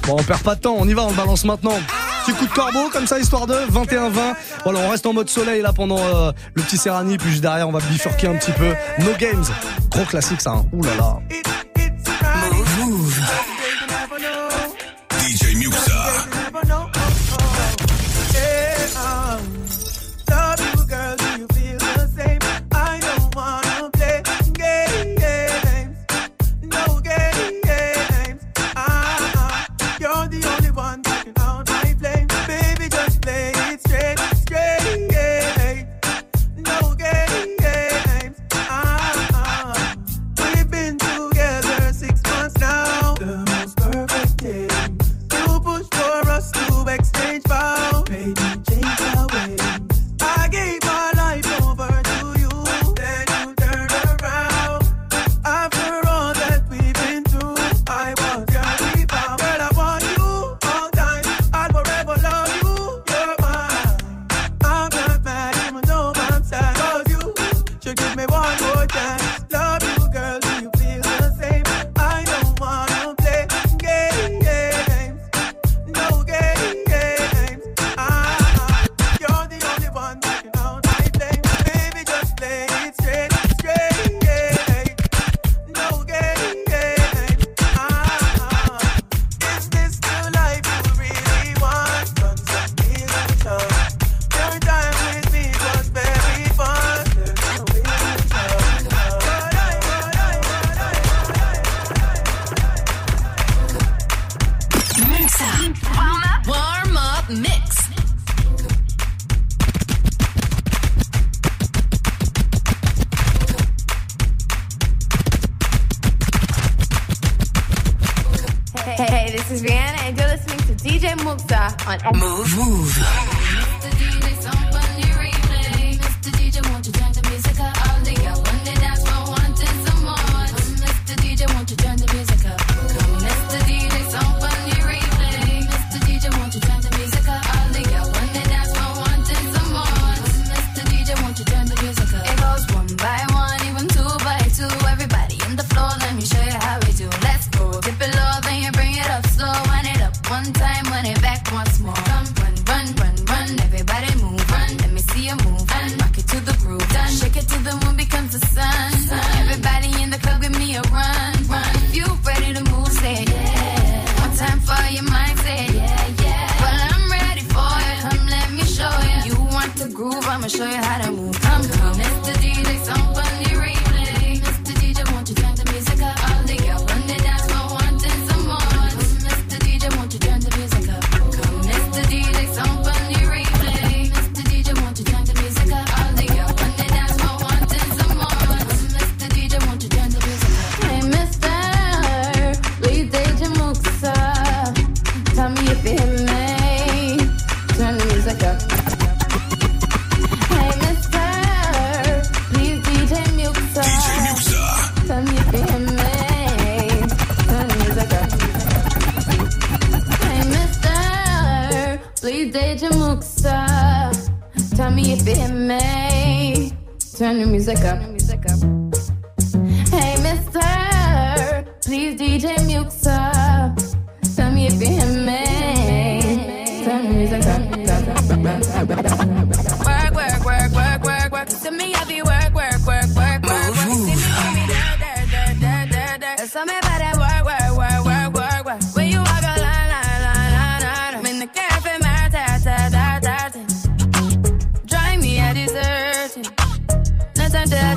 Bon, 0.07 0.17
on 0.19 0.23
perd 0.23 0.43
pas 0.43 0.55
de 0.55 0.61
temps, 0.61 0.77
on 0.79 0.89
y 0.89 0.95
va, 0.95 1.03
on 1.05 1.11
le 1.11 1.17
balance 1.17 1.45
maintenant. 1.45 1.79
Petit 2.25 2.37
coup 2.37 2.47
de 2.47 2.53
corbeau 2.53 2.89
comme 2.93 3.07
ça, 3.07 3.19
histoire 3.19 3.47
de 3.47 3.55
21-20. 3.55 4.11
Voilà, 4.65 4.81
on 4.81 4.91
reste 4.91 5.07
en 5.07 5.13
mode 5.13 5.29
soleil 5.29 5.63
là 5.63 5.73
pendant 5.75 5.99
euh, 5.99 6.33
le 6.55 6.63
petit 6.63 6.79
Serrani, 6.79 7.19
puis 7.19 7.31
juste 7.31 7.43
derrière 7.43 7.69
on 7.69 7.73
va 7.73 7.81
bifurquer 7.81 8.29
un 8.29 8.37
petit 8.37 8.53
peu. 8.53 8.75
No 9.01 9.11
Games, 9.19 9.45
gros 9.91 10.05
classique 10.05 10.41
ça. 10.41 10.53
Hein. 10.53 10.65
Ouh 10.73 10.83
là 10.83 10.91
là. 10.99 11.19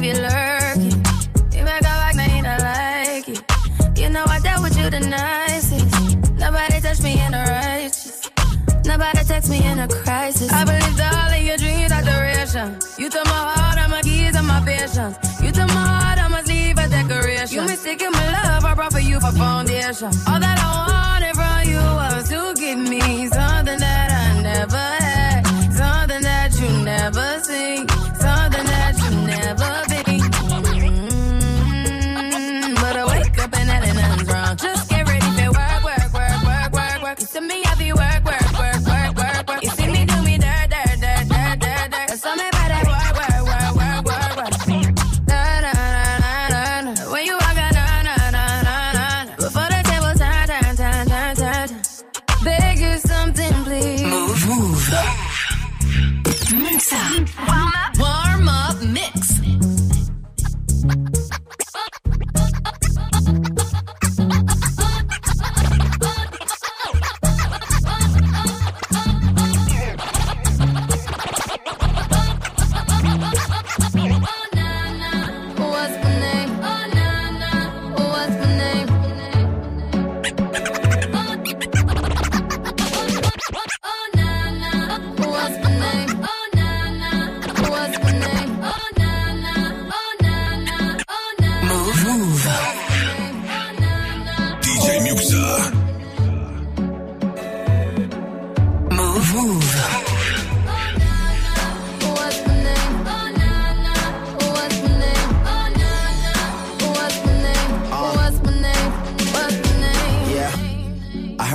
if 0.03 0.17
you're 0.17 0.23
lurking. 0.23 0.97
You 1.57 1.65
back 1.65 1.83
out 1.83 1.99
like 2.01 2.15
man, 2.15 2.45
I 2.45 2.57
like 2.57 3.29
it. 3.29 3.99
You 3.99 4.09
know 4.09 4.23
I 4.27 4.39
dealt 4.39 4.63
with 4.63 4.77
you 4.77 4.89
the 4.89 4.99
nicest. 4.99 6.37
Nobody 6.37 6.81
touched 6.81 7.03
me 7.03 7.19
in 7.21 7.33
a 7.33 7.43
righteous. 7.43 8.29
Nobody 8.83 9.23
text 9.23 9.49
me 9.49 9.63
in 9.63 9.79
a 9.79 9.87
crisis. 9.87 10.51
I 10.51 10.65
believed 10.65 10.99
all 10.99 11.31
of 11.31 11.41
your 11.41 11.57
dreams 11.57 11.91
are 11.91 12.01
duration. 12.01 12.79
You 12.97 13.09
took 13.09 13.25
my 13.25 13.31
heart, 13.31 13.77
all 13.77 13.89
my 13.89 14.01
keys, 14.01 14.35
and 14.35 14.47
my 14.47 14.59
visions. 14.65 15.15
You 15.41 15.51
took 15.51 15.67
my 15.67 15.85
heart, 15.93 16.19
I 16.19 16.27
must 16.27 16.47
leave 16.47 16.77
a 16.79 16.87
decoration. 16.87 17.55
You 17.55 17.61
mistaken 17.61 18.11
my 18.11 18.25
love, 18.33 18.65
I 18.65 18.73
brought 18.73 18.93
for 18.93 18.99
you 18.99 19.19
for 19.19 19.31
foundation. 19.31 20.11
All 20.27 20.39
that 20.39 20.57
I 20.57 20.69
wanted 20.89 21.35
from 21.39 21.69
you 21.69 21.77
was 21.77 22.29
to 22.29 22.53
give 22.59 22.79
me 22.79 23.27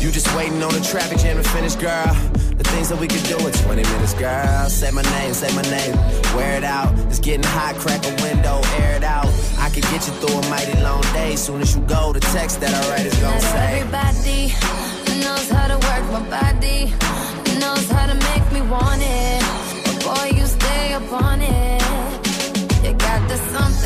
You 0.00 0.12
just 0.12 0.32
waiting 0.36 0.62
on 0.62 0.72
the 0.72 0.80
traffic 0.80 1.18
jam 1.18 1.36
to 1.36 1.42
finish, 1.42 1.74
girl. 1.74 2.14
The 2.56 2.62
things 2.70 2.88
that 2.88 3.00
we 3.00 3.08
could 3.08 3.24
do 3.24 3.36
in 3.44 3.52
20 3.52 3.82
minutes, 3.82 4.14
girl. 4.14 4.68
Say 4.68 4.92
my 4.92 5.02
name, 5.02 5.34
say 5.34 5.52
my 5.56 5.62
name. 5.62 5.96
Wear 6.36 6.56
it 6.56 6.62
out. 6.62 6.96
It's 7.10 7.18
getting 7.18 7.42
hot, 7.42 7.74
crack 7.76 8.06
a 8.06 8.14
window, 8.22 8.60
air 8.78 8.96
it 8.96 9.02
out. 9.02 9.26
I 9.58 9.70
could 9.70 9.82
get 9.90 10.06
you 10.06 10.14
through 10.22 10.38
a 10.38 10.50
mighty 10.50 10.80
long 10.82 11.02
day. 11.12 11.34
Soon 11.34 11.60
as 11.60 11.74
you 11.74 11.82
go, 11.82 12.12
the 12.12 12.20
text 12.20 12.60
that 12.60 12.72
I 12.72 12.80
write 12.90 13.06
is 13.06 13.16
gonna 13.18 13.40
say. 13.40 13.80
Everybody 13.80 14.54
knows 15.24 15.50
how 15.50 15.66
to 15.66 15.78
work 15.88 16.04
my 16.14 16.22
body, 16.30 16.94
knows 17.58 17.90
how 17.90 18.06
to 18.06 18.14
make 18.14 18.46
me 18.52 18.62
want 18.70 19.02
it. 19.02 19.42
But 19.84 19.98
boy, 20.06 20.38
you 20.38 20.46
stay 20.46 20.92
up 20.92 21.12
on 21.12 21.40
it. 21.42 21.82
You 22.84 22.94
got 22.94 23.28
the 23.28 23.36
something 23.50 23.77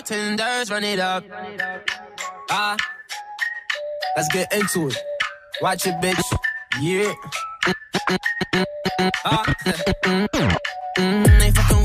Yeah, 0.00 0.06
start 0.06 0.38
tenders, 0.38 0.70
run 0.70 0.84
it 0.84 0.98
up. 0.98 1.24
Ah, 2.50 2.76
let's 4.16 4.32
get 4.32 4.52
into 4.52 4.88
it. 4.88 4.96
Watch 5.60 5.86
it, 5.86 5.94
bitch. 6.00 6.22
Yeah. 6.80 7.12
Ah. 9.24 9.44
Mm, 10.96 11.40
ain't 11.42 11.56
fucking 11.56 11.79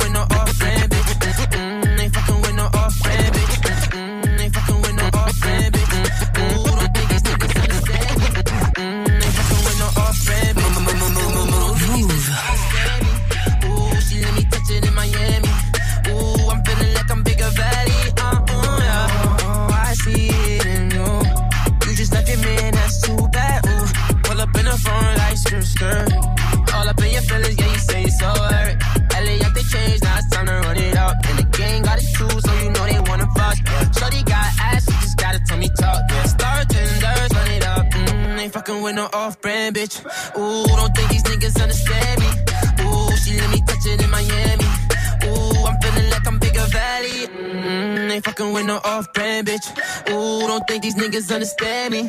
with 48.55 48.65
no 48.65 48.77
off-brand 48.85 49.47
bitch. 49.47 49.67
Ooh, 50.09 50.47
don't 50.47 50.65
think 50.65 50.81
these 50.83 50.95
niggas 50.95 51.31
understand 51.31 51.91
me. 51.93 52.01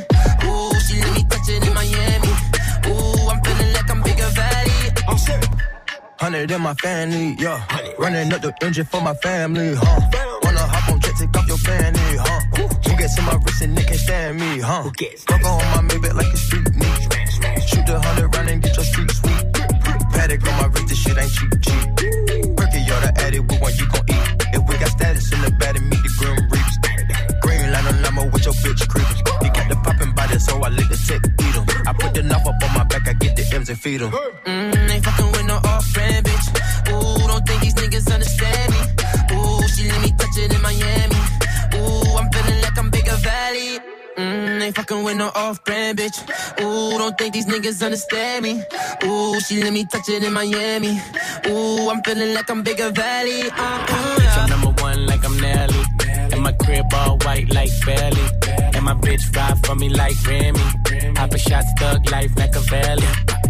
Ooh, 0.44 0.80
she 0.86 1.00
let 1.02 1.14
me 1.16 1.24
touch 1.28 1.48
it 1.48 1.66
in 1.66 1.74
Miami. 1.74 2.32
Ooh, 2.86 3.28
I'm 3.28 3.42
feeling 3.42 3.72
like 3.72 3.90
I'm 3.90 4.00
bigger 4.02 4.30
valley. 4.38 4.70
Hundred 6.20 6.50
in 6.50 6.62
my 6.62 6.74
family, 6.74 7.36
yeah. 7.38 7.60
Running 7.98 8.32
up 8.32 8.42
the 8.42 8.54
engine 8.62 8.86
for 8.86 9.00
my 9.00 9.14
family, 9.14 9.74
huh? 9.74 10.00
Wanna 10.44 10.60
hop 10.60 10.92
on 10.92 11.00
jet, 11.00 11.14
take 11.18 11.36
off 11.36 11.48
your 11.48 11.58
fanny, 11.58 11.98
huh? 11.98 12.40
Who 12.56 12.96
gets 12.96 13.18
in 13.18 13.24
my 13.24 13.34
wrist 13.34 13.62
and 13.62 13.76
they 13.76 13.82
can't 13.82 13.98
stand 13.98 14.38
me, 14.38 14.60
huh? 14.60 14.84
Coco 15.26 15.48
on 15.48 15.86
my 15.86 15.94
Maybach 15.94 16.14
like 16.14 16.32
a 16.32 16.36
street 16.36 16.74
meat. 16.74 17.02
Shoot 17.68 17.86
the 17.86 18.00
hundred 18.00 18.34
round 18.34 18.48
and 18.48 18.62
get 18.62 18.76
your 18.76 18.84
street 18.84 19.10
sweet. 19.10 19.52
Patek 20.14 20.46
on 20.46 20.56
my 20.62 20.66
wrist, 20.68 20.88
this 20.88 20.98
shit 20.98 21.18
ain't 21.18 21.32
cheap, 21.32 21.50
cheap. 21.60 22.56
Perky, 22.56 22.80
y'all 22.86 23.00
the 23.02 23.12
addict, 23.18 23.50
with 23.50 23.60
one 23.60 23.74
you 23.74 23.86
gon' 23.88 24.04
eat. 24.08 24.35
Bitch 28.66 28.88
creeps. 28.88 29.20
He 29.42 29.48
got 29.50 29.68
the 29.68 29.76
poppin' 29.84 30.12
body, 30.14 30.38
so 30.38 30.62
I 30.62 30.68
let 30.68 30.88
the 30.88 30.98
tech 31.06 31.22
beat 31.38 31.54
him. 31.54 31.64
I 31.86 31.92
put 31.92 32.14
the 32.14 32.22
knife 32.22 32.46
up 32.46 32.62
on 32.62 32.74
my 32.74 32.84
back, 32.84 33.08
I 33.08 33.12
get 33.14 33.36
the 33.36 33.44
M's 33.54 33.68
and 33.68 33.78
feed 33.78 34.00
him. 34.00 34.10
Mm, 34.10 34.90
ain't 34.90 35.04
fucking 35.04 35.32
with 35.32 35.46
no 35.46 35.56
off-brand 35.56 36.26
bitch. 36.26 36.46
Ooh, 36.90 37.26
don't 37.26 37.46
think 37.46 37.62
these 37.62 37.74
niggas 37.74 38.12
understand 38.12 38.72
me. 38.74 38.80
Ooh, 39.36 39.62
she 39.68 39.88
let 39.88 40.00
me 40.02 40.10
touch 40.18 40.36
it 40.38 40.54
in 40.54 40.62
Miami. 40.62 41.20
Ooh, 41.78 42.16
I'm 42.18 42.30
feeling 42.32 42.60
like 42.62 42.78
I'm 42.78 42.90
bigger 42.90 43.16
valley. 43.16 43.78
Mm, 44.16 44.62
ain't 44.62 44.76
fucking 44.76 45.02
with 45.04 45.16
no 45.16 45.30
off-brand 45.34 45.98
bitch. 45.98 46.18
Ooh, 46.60 46.98
don't 46.98 47.16
think 47.18 47.34
these 47.34 47.46
niggas 47.46 47.82
understand 47.84 48.44
me. 48.44 48.62
Ooh, 49.04 49.38
she 49.40 49.62
let 49.62 49.72
me 49.72 49.84
touch 49.84 50.08
it 50.08 50.24
in 50.24 50.32
Miami. 50.32 51.00
Ooh, 51.46 51.90
I'm 51.90 52.02
feeling 52.02 52.34
like 52.34 52.50
I'm 52.50 52.62
bigger 52.62 52.90
valley. 52.90 53.42
Uh, 53.42 53.54
uh, 53.56 54.16
Bitch, 54.18 54.38
I'm 54.38 54.48
number 54.48 54.82
one 54.82 55.06
like 55.06 55.24
I'm 55.24 55.36
Nelly. 55.38 55.82
And 56.32 56.42
my 56.42 56.52
crib 56.52 56.86
all 56.94 57.18
white 57.18 57.52
like 57.52 57.70
Belly. 57.84 58.26
My 58.86 58.94
bitch 58.94 59.34
ride 59.34 59.66
for 59.66 59.74
me 59.74 59.88
like 59.88 60.14
Remy. 60.24 60.60
Papa 61.16 61.38
shots, 61.38 61.66
thug 61.76 62.08
life, 62.08 62.30
Machiavelli. 62.36 63.08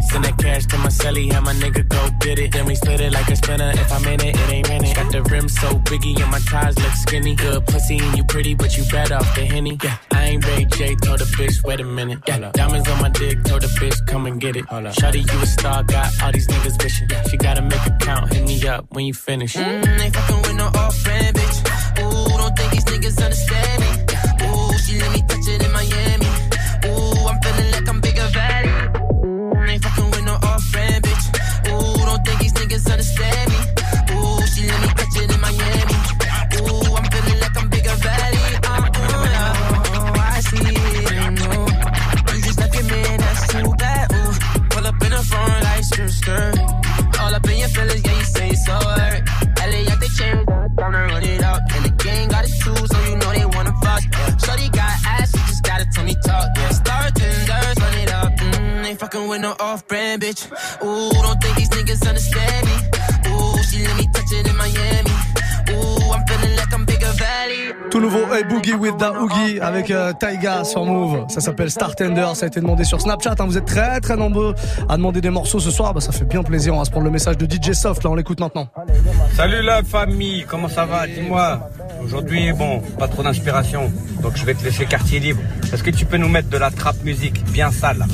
Send 0.08 0.24
that 0.24 0.38
cash 0.38 0.64
to 0.64 0.78
my 0.78 0.88
celly, 0.88 1.30
have 1.30 1.44
my 1.44 1.52
nigga 1.52 1.86
go 1.86 2.08
get 2.22 2.38
it. 2.38 2.52
Then 2.52 2.64
we 2.64 2.74
split 2.74 3.02
it 3.02 3.12
like 3.12 3.28
a 3.28 3.36
spinner. 3.36 3.70
If 3.74 3.92
I'm 3.92 4.06
in 4.06 4.20
it, 4.22 4.34
it 4.34 4.48
ain't 4.50 4.70
in 4.70 4.84
it. 4.84 4.96
Got 4.96 5.12
the 5.12 5.22
rim 5.24 5.46
so 5.50 5.68
biggie 5.90 6.18
and 6.22 6.30
my 6.30 6.38
ties 6.38 6.78
look 6.78 6.92
skinny. 6.92 7.34
Good 7.34 7.66
pussy 7.66 7.98
and 7.98 8.16
you 8.16 8.24
pretty, 8.24 8.54
but 8.54 8.78
you 8.78 8.84
bad 8.90 9.12
off 9.12 9.28
the 9.34 9.44
henny. 9.44 9.78
Yeah, 9.84 9.98
I 10.10 10.24
ain't 10.24 10.46
Ray 10.46 10.64
J, 10.64 10.94
told 11.04 11.18
the 11.18 11.26
bitch, 11.36 11.62
wait 11.64 11.80
a 11.80 11.84
minute. 11.84 12.20
Yeah, 12.26 12.50
diamonds 12.54 12.88
on 12.88 13.02
my 13.02 13.10
dick, 13.10 13.44
told 13.44 13.60
the 13.60 13.68
bitch, 13.78 14.06
come 14.06 14.24
and 14.24 14.40
get 14.40 14.56
it. 14.56 14.64
Shawty, 14.64 15.30
you 15.30 15.38
a 15.38 15.46
star, 15.46 15.82
got 15.82 16.08
all 16.22 16.32
these 16.32 16.46
niggas 16.46 16.82
wishing. 16.82 17.08
She 17.28 17.36
gotta 17.36 17.60
make 17.60 17.84
a 17.84 17.94
count, 18.00 18.32
hit 18.32 18.46
me 18.46 18.66
up 18.66 18.86
when 18.88 19.04
you 19.04 19.12
finish. 19.12 19.54
Mm, 19.54 20.00
ain't 20.00 20.16
fucking 20.16 20.42
with 20.42 20.56
no 20.56 20.66
off-brand 20.66 21.36
bitch. 21.36 21.58
Ooh, 22.00 22.38
don't 22.38 22.56
think 22.56 22.72
these 22.72 22.84
niggas 22.84 23.22
understand 23.22 23.80
me. 23.82 23.95
Off-brand 60.36 60.80
bitch. 60.80 60.84
Ooh, 60.84 61.22
don't 61.22 61.40
think 61.42 61.56
these 61.56 61.68
niggas 61.70 62.08
understand 62.08 62.66
me. 62.66 63.30
Ooh, 63.30 63.62
she 63.62 63.86
let 63.86 63.96
me 63.98 64.06
touch 64.12 64.32
it 64.32 64.46
in 64.48 64.56
Miami. 64.56 65.10
Ooh, 65.70 66.12
I'm 66.12 66.24
feeling 66.26 66.56
like 66.56 66.72
I'm 66.72 66.84
bigger 66.84 67.12
valley. 67.18 67.72
Tout 67.90 68.00
nouveau 68.00 68.26
Hey 68.32 68.44
Boogie 68.44 68.74
with 68.78 68.96
Da 68.98 69.12
Oogie 69.12 69.60
avec 69.60 69.90
euh, 69.90 70.12
Taiga 70.12 70.64
sur 70.64 70.84
Move. 70.84 71.24
Ça 71.28 71.40
s'appelle 71.40 71.70
Star 71.70 71.94
Tender. 71.94 72.26
Ça 72.34 72.44
a 72.44 72.48
été 72.48 72.60
demandé 72.60 72.84
sur 72.84 73.00
Snapchat. 73.00 73.34
hein. 73.38 73.46
Vous 73.46 73.56
êtes 73.58 73.64
très 73.64 74.00
très 74.00 74.16
nombreux 74.16 74.54
à 74.88 74.96
demander 74.96 75.20
des 75.20 75.30
morceaux 75.30 75.60
ce 75.60 75.70
soir. 75.70 75.94
Bah, 75.94 76.00
ça 76.00 76.12
fait 76.12 76.24
bien 76.24 76.42
plaisir. 76.42 76.74
On 76.74 76.78
va 76.78 76.84
se 76.84 76.90
prendre 76.90 77.06
le 77.06 77.10
message 77.12 77.36
de 77.38 77.46
DJ 77.46 77.72
Soft. 77.72 78.04
Là, 78.04 78.10
on 78.10 78.14
l'écoute 78.14 78.40
maintenant. 78.40 78.68
Salut 79.36 79.62
la 79.62 79.82
famille, 79.82 80.44
comment 80.48 80.68
ça 80.68 80.84
va? 80.84 81.06
Dis-moi, 81.06 81.60
aujourd'hui, 82.06 82.52
bon, 82.52 82.80
pas 82.98 83.08
trop 83.08 83.22
d'inspiration, 83.22 83.90
donc 84.22 84.36
je 84.36 84.44
vais 84.44 84.54
te 84.54 84.64
laisser 84.64 84.86
quartier 84.86 85.18
libre. 85.18 85.40
Est-ce 85.72 85.82
que 85.82 85.90
tu 85.90 86.04
peux 86.06 86.16
nous 86.16 86.28
mettre 86.28 86.48
de 86.48 86.56
la 86.56 86.70
trap 86.70 87.02
musique 87.04 87.44
bien 87.52 87.70
sale? 87.72 88.06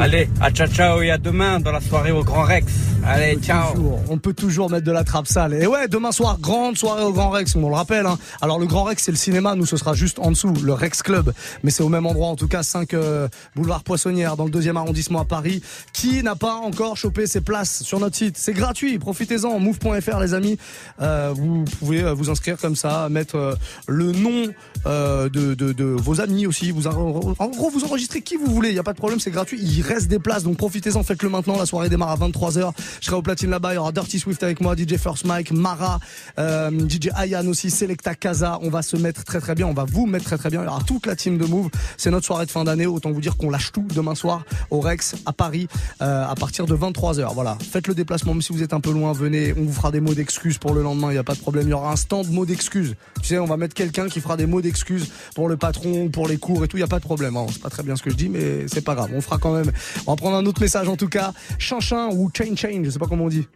Allez, 0.00 0.28
à 0.40 0.50
ciao 0.50 0.68
ciao 0.68 1.00
et 1.00 1.10
à 1.10 1.18
demain 1.18 1.58
dans 1.60 1.72
la 1.72 1.80
soirée 1.80 2.10
au 2.12 2.22
Grand 2.22 2.42
Rex. 2.42 2.72
Allez, 3.06 3.36
ciao 3.40 3.72
Toujours. 3.74 3.98
On 4.10 4.18
peut 4.18 4.34
toujours 4.34 4.68
mettre 4.70 4.84
de 4.84 4.92
la 4.92 5.04
trappe 5.04 5.26
sale. 5.26 5.54
Et 5.54 5.66
ouais, 5.66 5.88
demain 5.88 6.12
soir, 6.12 6.38
grande 6.38 6.76
soirée 6.76 7.02
au 7.02 7.12
Grand 7.12 7.30
Rex, 7.30 7.56
on 7.56 7.66
le 7.68 7.74
rappelle. 7.74 8.04
hein. 8.04 8.18
Alors 8.42 8.58
le 8.58 8.66
Grand 8.66 8.84
Rex, 8.84 9.02
c'est 9.02 9.10
le 9.10 9.16
cinéma, 9.16 9.54
nous 9.54 9.64
ce 9.64 9.78
sera 9.78 9.94
juste 9.94 10.18
en 10.18 10.30
dessous, 10.30 10.52
le 10.62 10.74
Rex 10.74 11.02
Club. 11.02 11.32
Mais 11.62 11.70
c'est 11.70 11.82
au 11.82 11.88
même 11.88 12.04
endroit, 12.04 12.28
en 12.28 12.36
tout 12.36 12.48
cas 12.48 12.62
5 12.62 12.92
euh, 12.92 13.28
boulevard 13.56 13.82
Poissonnière, 13.84 14.36
dans 14.36 14.44
le 14.44 14.50
deuxième 14.50 14.76
arrondissement 14.76 15.20
à 15.20 15.24
Paris. 15.24 15.62
Qui 15.94 16.22
n'a 16.22 16.34
pas 16.36 16.54
encore 16.56 16.98
chopé 16.98 17.26
ses 17.26 17.40
places 17.40 17.82
sur 17.82 18.00
notre 18.00 18.16
site? 18.16 18.36
C'est 18.36 18.52
gratuit, 18.52 18.98
profitez-en, 18.98 19.58
move.fr 19.58 20.18
les 20.20 20.34
amis. 20.34 20.58
Euh, 21.00 21.32
vous 21.34 21.64
pouvez 21.78 22.02
euh, 22.02 22.12
vous 22.12 22.28
inscrire 22.28 22.58
comme 22.58 22.76
ça, 22.76 23.08
mettre 23.08 23.29
euh, 23.34 23.54
le 23.86 24.12
nom 24.12 24.52
euh, 24.86 25.28
de, 25.28 25.84
vos 25.84 26.20
amis 26.20 26.46
aussi. 26.46 26.72
En, 26.72 27.48
gros, 27.48 27.70
vous 27.70 27.84
enregistrez 27.84 28.22
qui 28.22 28.36
vous 28.36 28.46
voulez, 28.46 28.70
il 28.70 28.74
n'y 28.74 28.78
a 28.78 28.82
pas 28.82 28.92
de 28.92 28.98
problème, 28.98 29.20
c'est 29.20 29.30
gratuit. 29.30 29.60
Il 29.60 29.82
reste 29.82 30.08
des 30.08 30.18
places, 30.18 30.42
donc 30.44 30.56
profitez-en, 30.56 31.02
faites-le 31.02 31.28
maintenant. 31.28 31.56
La 31.56 31.66
soirée 31.66 31.88
démarre 31.88 32.10
à 32.10 32.16
23h. 32.16 32.72
Je 33.00 33.06
serai 33.06 33.16
au 33.16 33.22
platine 33.22 33.50
là-bas, 33.50 33.72
il 33.72 33.76
y 33.76 33.78
aura 33.78 33.92
Dirty 33.92 34.18
Swift 34.18 34.42
avec 34.42 34.60
moi, 34.60 34.74
DJ 34.76 34.96
First 34.96 35.24
Mike, 35.24 35.52
Mara, 35.52 36.00
euh, 36.38 36.70
DJ 36.70 37.10
Ayan 37.16 37.46
aussi, 37.46 37.70
Selecta 37.70 38.14
Casa. 38.14 38.58
On 38.62 38.70
va 38.70 38.82
se 38.82 38.96
mettre 38.96 39.24
très 39.24 39.40
très 39.40 39.54
bien, 39.54 39.66
on 39.66 39.74
va 39.74 39.84
vous 39.84 40.06
mettre 40.06 40.24
très 40.24 40.38
très 40.38 40.50
bien. 40.50 40.62
Il 40.62 40.66
y 40.66 40.68
aura 40.68 40.82
toute 40.86 41.06
la 41.06 41.16
team 41.16 41.38
de 41.38 41.44
Move. 41.44 41.70
C'est 41.96 42.10
notre 42.10 42.26
soirée 42.26 42.46
de 42.46 42.50
fin 42.50 42.64
d'année. 42.64 42.86
Autant 42.86 43.12
vous 43.12 43.20
dire 43.20 43.36
qu'on 43.36 43.50
lâche 43.50 43.72
tout 43.72 43.86
demain 43.94 44.14
soir 44.14 44.44
au 44.70 44.80
Rex 44.80 45.16
à 45.26 45.32
Paris 45.32 45.68
à 46.00 46.34
partir 46.38 46.66
de 46.66 46.74
23h. 46.74 47.34
Voilà, 47.34 47.56
faites 47.60 47.86
le 47.86 47.94
déplacement, 47.94 48.32
même 48.32 48.42
si 48.42 48.52
vous 48.52 48.62
êtes 48.62 48.72
un 48.72 48.80
peu 48.80 48.92
loin, 48.92 49.12
venez. 49.12 49.54
On 49.56 49.64
vous 49.64 49.72
fera 49.72 49.90
des 49.90 50.00
mots 50.00 50.14
d'excuses 50.14 50.58
pour 50.58 50.74
le 50.74 50.82
lendemain. 50.82 51.10
Il 51.10 51.14
n'y 51.14 51.18
a 51.18 51.24
pas 51.24 51.34
de 51.34 51.40
problème. 51.40 51.66
Il 51.66 51.70
y 51.70 51.74
aura 51.74 51.92
un 51.92 51.96
stand 51.96 52.30
mots 52.30 52.46
d'excuses. 52.46 52.94
Tu 53.22 53.28
sais, 53.28 53.38
on 53.38 53.46
va 53.46 53.56
mettre 53.56 53.74
quelqu'un 53.74 54.08
qui 54.08 54.20
fera 54.20 54.36
des 54.36 54.46
mots 54.46 54.60
d'excuses 54.60 55.10
pour 55.34 55.48
le 55.48 55.56
patron, 55.56 56.08
pour 56.08 56.28
les 56.28 56.38
cours 56.38 56.64
et 56.64 56.68
tout. 56.68 56.76
Il 56.76 56.80
n'y 56.80 56.84
a 56.84 56.88
pas 56.88 56.98
de 56.98 57.04
problème. 57.04 57.36
Hein. 57.36 57.46
C'est 57.52 57.62
pas 57.62 57.70
très 57.70 57.82
bien 57.82 57.96
ce 57.96 58.02
que 58.02 58.10
je 58.10 58.16
dis, 58.16 58.28
mais 58.28 58.66
c'est 58.68 58.84
pas 58.84 58.94
grave. 58.94 59.10
On 59.14 59.20
fera 59.20 59.38
quand 59.38 59.52
même. 59.52 59.70
On 60.06 60.12
va 60.12 60.16
prendre 60.16 60.36
un 60.36 60.46
autre 60.46 60.60
message 60.60 60.88
en 60.88 60.96
tout 60.96 61.08
cas. 61.08 61.32
Chanchin 61.58 62.08
ou 62.12 62.30
Chain 62.36 62.56
Chain, 62.56 62.82
je 62.84 62.90
sais 62.90 62.98
pas 62.98 63.06
comment 63.06 63.24
on 63.24 63.28
dit. 63.28 63.46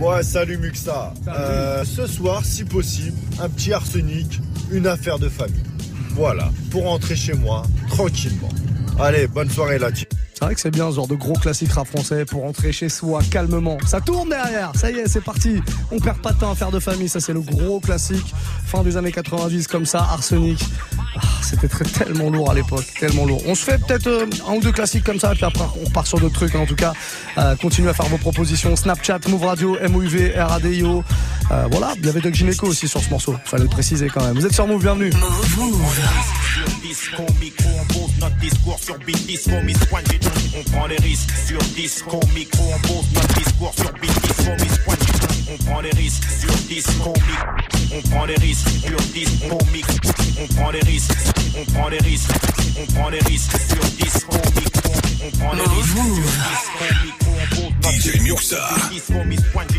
Ouais, 0.00 0.22
salut 0.22 0.58
Muxa. 0.58 1.14
Euh, 1.28 1.84
ce 1.84 2.06
soir, 2.06 2.44
si 2.44 2.64
possible, 2.64 3.16
un 3.40 3.48
petit 3.48 3.72
arsenic 3.72 4.40
une 4.70 4.86
affaire 4.86 5.18
de 5.18 5.28
famille. 5.28 5.62
Voilà, 6.10 6.50
pour 6.70 6.84
rentrer 6.84 7.16
chez 7.16 7.34
moi 7.34 7.62
tranquillement. 7.88 8.48
Allez, 8.98 9.26
bonne 9.26 9.50
soirée 9.50 9.78
là. 9.78 9.88
C'est 9.94 10.44
vrai 10.44 10.54
que 10.54 10.60
c'est 10.60 10.70
bien 10.70 10.90
ce 10.90 10.96
genre 10.96 11.08
de 11.08 11.14
gros 11.14 11.32
classique 11.34 11.72
rap 11.72 11.86
français 11.86 12.24
pour 12.24 12.42
rentrer 12.42 12.72
chez 12.72 12.88
soi 12.88 13.20
calmement. 13.30 13.78
Ça 13.86 14.00
tourne 14.00 14.28
derrière, 14.28 14.72
ça 14.74 14.90
y 14.90 14.96
est, 14.96 15.08
c'est 15.08 15.22
parti. 15.22 15.62
On 15.90 15.98
perd 15.98 16.18
pas 16.18 16.32
de 16.32 16.38
temps 16.38 16.50
à 16.50 16.54
faire 16.54 16.70
de 16.70 16.78
famille, 16.78 17.08
ça 17.08 17.20
c'est 17.20 17.32
le 17.32 17.40
gros 17.40 17.80
classique. 17.80 18.34
Fin 18.66 18.82
des 18.82 18.96
années 18.96 19.12
90 19.12 19.66
comme 19.66 19.86
ça, 19.86 20.00
Arsenic. 20.00 20.62
Ah, 21.16 21.20
C'était 21.42 21.68
très 21.68 21.84
tellement 21.84 22.28
lourd 22.30 22.50
à 22.50 22.54
l'époque, 22.54 22.84
tellement 22.98 23.24
lourd. 23.24 23.42
On 23.46 23.54
se 23.54 23.64
fait 23.64 23.78
peut-être 23.78 24.06
euh, 24.08 24.26
un 24.48 24.54
ou 24.54 24.60
deux 24.60 24.72
classiques 24.72 25.04
comme 25.04 25.18
ça, 25.18 25.32
et 25.32 25.36
puis 25.36 25.44
après 25.44 25.64
on 25.80 25.84
repart 25.86 26.06
sur 26.06 26.20
d'autres 26.20 26.34
trucs. 26.34 26.54
En 26.54 26.66
tout 26.66 26.76
cas, 26.76 26.92
euh, 27.38 27.54
continuez 27.56 27.88
à 27.90 27.94
faire 27.94 28.06
vos 28.06 28.18
propositions. 28.18 28.76
Snapchat, 28.76 29.20
Move 29.28 29.44
Radio, 29.44 29.78
MOUV, 29.88 30.34
RADIO. 30.36 31.02
Euh, 31.50 31.68
voilà, 31.70 31.94
il 31.98 32.04
y 32.04 32.08
avait 32.10 32.20
Doc 32.20 32.34
Gineco 32.34 32.66
aussi 32.66 32.88
sur 32.88 33.00
ce 33.00 33.08
morceau. 33.10 33.36
Fallait 33.44 33.64
le 33.64 33.70
préciser 33.70 34.08
quand 34.08 34.24
même. 34.24 34.34
Vous 34.34 34.44
êtes 34.44 34.54
sur 34.54 34.66
Move, 34.66 34.82
bienvenue. 34.82 35.10
Disco, 36.86 37.26
micro, 37.40 37.68
on 37.80 37.84
pose 37.86 38.16
notre 38.20 38.36
discours 38.36 38.78
sur 38.78 38.96
beat, 38.98 39.26
disco, 39.26 39.60
Miss 39.64 39.76
Point, 39.90 40.02
j'ai 40.08 40.20
tout. 40.20 40.30
On 40.56 40.62
prend 40.70 40.86
les 40.86 40.96
risques 40.98 41.32
sur 41.44 41.58
disco, 41.74 42.20
micro, 42.32 42.62
on 42.62 42.78
pose 42.86 43.06
notre 43.12 43.34
discours 43.34 43.74
sur 43.74 43.92
beat, 43.94 44.12
disco, 44.22 44.52
Miss 44.60 44.78
Point, 44.84 44.94
j'ai 45.00 45.18
tout. 45.18 45.34
On 45.50 45.64
prend 45.64 45.80
les 45.80 45.90
risques 45.90 46.22
sur 46.38 46.54
disco, 46.68 47.12
micro. 47.26 47.92
On 47.92 48.08
prend 48.08 48.24
les 48.26 48.36
risques 48.36 48.68
sur 48.86 49.00
disco, 49.12 49.58
micro. 49.72 50.10
On 50.40 50.46
prend 50.54 50.70
les 50.70 50.80
risques, 50.80 51.12
on 51.58 51.64
prend 51.72 51.88
les 51.88 51.98
risques, 51.98 52.30
on 52.78 52.92
prend 52.92 53.08
les 53.08 53.18
risques 53.18 53.58
sur 53.68 53.84
disco, 54.04 54.36
micro. 54.54 54.92
On 55.24 55.38
prend 55.38 55.54
les 55.54 55.62
risques 55.62 55.96
sur 55.96 56.04
disco, 56.04 56.84
micro. 57.04 57.32
On 57.42 57.56
pose 57.56 57.72
notre 57.82 58.90
discours 58.90 59.26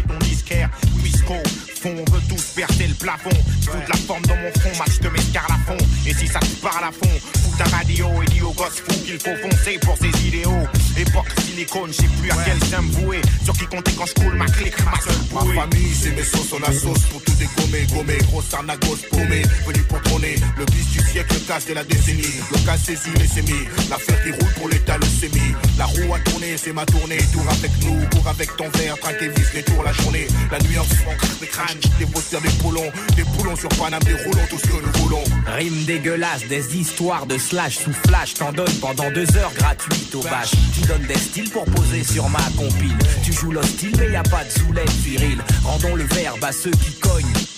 ton 0.08 0.18
disquaire, 0.26 0.70
Wisco. 1.04 1.36
Fond, 1.82 1.96
on 1.96 2.12
veut 2.12 2.22
tous 2.28 2.44
percer 2.56 2.88
le 2.88 2.96
plafond. 2.96 3.30
De 3.30 3.90
la 3.90 3.98
forme 4.08 4.24
dans 4.24 4.36
mon 4.36 4.52
front, 4.60 4.78
match 4.80 5.00
de 5.00 5.10
mes 5.10 5.20
fond. 5.20 5.78
Et 6.08 6.14
si 6.14 6.28
ça 6.28 6.40
te 6.40 6.56
parle 6.62 6.86
à 6.86 6.92
fond, 6.92 7.20
fous 7.44 7.58
ta 7.58 7.66
radio 7.76 8.08
et 8.24 8.26
dis 8.32 8.42
au 8.42 8.54
gosse 8.54 8.82
fou 8.86 8.94
qu'il 9.06 9.20
faut 9.20 9.36
foncer 9.36 9.78
pour 9.82 9.98
ses 9.98 10.28
idéaux. 10.28 10.64
Époque 10.96 11.28
silicone, 11.46 11.92
je 11.92 11.98
sais 11.98 12.10
plus 12.20 12.32
à 12.32 12.36
quel 12.46 12.64
sein 12.64 12.82
me 12.82 12.92
vouer. 12.94 13.22
Sur 13.44 13.54
qui 13.54 13.66
compter 13.66 13.92
quand 13.98 14.06
je 14.06 14.14
coule 14.14 14.36
ma 14.36 14.46
clique, 14.46 14.74
ma 14.86 15.00
seule 15.02 15.14
Ma 15.34 15.42
bouée. 15.42 15.56
famille, 15.56 15.94
c'est 15.94 16.12
mes 16.12 16.24
sauces, 16.24 16.54
on 16.54 16.64
a 16.64 16.72
sauce 16.72 17.04
pour 17.12 17.22
tout 17.24 17.34
dégommer, 17.34 17.86
gommer, 17.94 18.18
grosse 18.30 18.54
arnagos 18.54 18.98
paumée, 19.12 19.44
venu 19.66 19.82
pour 19.84 20.02
trôner, 20.04 20.36
le 20.58 20.66
bis 20.66 20.88
du 20.92 21.00
siècle, 21.00 21.34
le 21.34 21.40
casse 21.42 21.66
de 21.68 21.74
la 21.74 21.84
décennie, 21.84 22.40
le 22.52 22.66
casse 22.66 22.84
saisi, 22.84 23.10
les 23.20 23.28
sémis, 23.28 23.68
l'affaire 23.90 24.24
qui 24.24 24.32
roule 24.32 24.54
pour 24.56 24.70
l'état, 24.70 24.98
le 24.98 25.06
sémi, 25.06 25.54
la 25.78 25.86
roue 25.86 26.14
a 26.14 26.20
tourné, 26.20 26.56
c'est 26.58 26.74
ma 26.74 26.86
tournée, 26.86 27.18
tour 27.34 27.44
avec 27.50 27.72
nous, 27.84 28.00
cours 28.10 28.28
avec 28.28 28.56
ton 28.56 28.70
verre, 28.70 28.98
traque 29.00 29.22
et 29.22 29.30
vis, 29.30 29.54
les 29.54 29.64
tours 29.64 29.84
la 29.84 29.92
journée, 29.94 30.28
la 30.52 30.60
nuit 30.60 30.80
en 30.80 30.84
fond, 30.84 31.12
craque 31.18 31.40
des 31.40 31.48
crânes, 31.48 31.80
des 32.00 32.06
posters, 32.06 32.42
des 32.42 32.56
poulons, 32.62 32.92
des 33.16 33.24
poulons 33.24 33.56
sur 33.56 33.70
Paname, 33.70 34.04
des 34.04 34.14
roulons, 34.14 34.48
tout 34.50 34.58
ce 34.58 34.68
que 34.68 34.86
nous 34.86 35.02
voulons. 35.04 35.24
Rime 35.48 35.86
dégueulasse, 35.98 36.48
des 36.48 36.78
histoires 36.78 37.26
de 37.26 37.38
slash 37.38 37.78
sous 37.78 37.94
flash, 37.94 38.36
t'en 38.36 38.52
donnes 38.52 38.80
pendant 38.80 39.10
deux 39.12 39.36
heures 39.36 39.54
gratuites 39.56 40.14
au 40.14 40.22
bâche. 40.22 40.52
Tu 40.74 40.82
donnes 40.82 41.06
des 41.08 41.18
styles 41.18 41.50
pour 41.50 41.66
poser 41.66 42.04
sur 42.04 42.30
ma 42.30 42.44
compile. 42.56 42.96
Tu 43.24 43.34
joues 43.34 43.52
l'hostile, 43.52 43.96
mais 43.98 44.12
y 44.12 44.16
a 44.16 44.24
pas 44.24 44.44
de 44.44 44.50
zoulette 44.50 44.92
viril. 44.92 45.42
Rendons 45.64 45.96
le 45.96 46.04
verbe 46.04 46.44
à 46.44 46.52
ceux 46.52 46.72
qui 46.72 46.92
cognent 47.00 47.47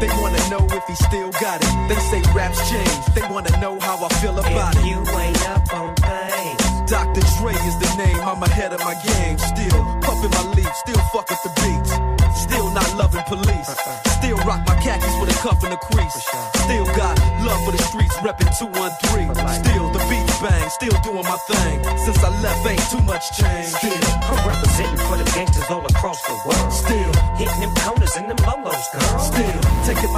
They 0.00 0.08
wanna 0.22 0.38
know 0.48 0.62
if 0.70 0.84
he 0.86 0.94
still 0.94 1.30
got 1.42 1.58
it. 1.60 1.88
They 1.88 1.98
say 2.10 2.22
raps 2.34 2.58
change. 2.70 3.04
They 3.14 3.22
wanna 3.28 3.50
know 3.60 3.78
how 3.80 3.98
I 4.04 4.08
feel 4.20 4.38
about 4.38 4.76
it. 4.76 4.84
You 4.84 4.98
ain't 5.18 5.48
up 5.48 5.74
on 5.74 5.94
things. 5.96 6.90
Dr. 6.90 7.20
Dre 7.36 7.52
is 7.52 7.76
the 7.82 7.90
name, 7.98 8.16
I'm 8.24 8.42
ahead 8.42 8.72
of 8.72 8.80
my 8.80 8.94
game. 9.04 9.36
Still 9.36 9.82
puffin' 10.00 10.30
my 10.30 10.44
leaf, 10.56 10.72
still 10.86 11.02
fuck 11.12 11.28
with 11.28 11.42
the 11.42 11.52
beats. 11.60 11.92
Still 12.38 12.70
not 12.70 12.88
loving 12.96 13.24
police. 13.28 13.68
Still 14.16 14.38
rock 14.48 14.62
my 14.66 14.74
khakis 14.80 15.14
with 15.20 15.28
a 15.28 15.38
cuff 15.42 15.62
and 15.64 15.74
a 15.74 15.76
crease. 15.76 16.16
Still 16.64 16.86
got 16.96 17.18
love 17.44 17.60
for 17.64 17.72
the 17.72 17.82
streets, 17.82 18.16
reppin' 18.24 18.48
213. 18.56 19.34
Still 19.34 19.90
the 19.92 20.00
beat 20.08 20.28
bang, 20.40 20.70
still 20.70 20.96
doing 21.02 21.26
my 21.26 21.38
thing. 21.50 21.84
Since 21.98 22.22
I 22.24 22.30
left, 22.40 22.64
ain't 22.64 22.86
too 22.88 23.02
much 23.02 23.36
change. 23.36 23.68
Still, 23.68 24.00
I'm 24.24 24.40
representing 24.48 25.02
for 25.10 25.16
the 25.18 25.28
gangsters 25.34 25.68
all 25.68 25.84
across 25.84 25.97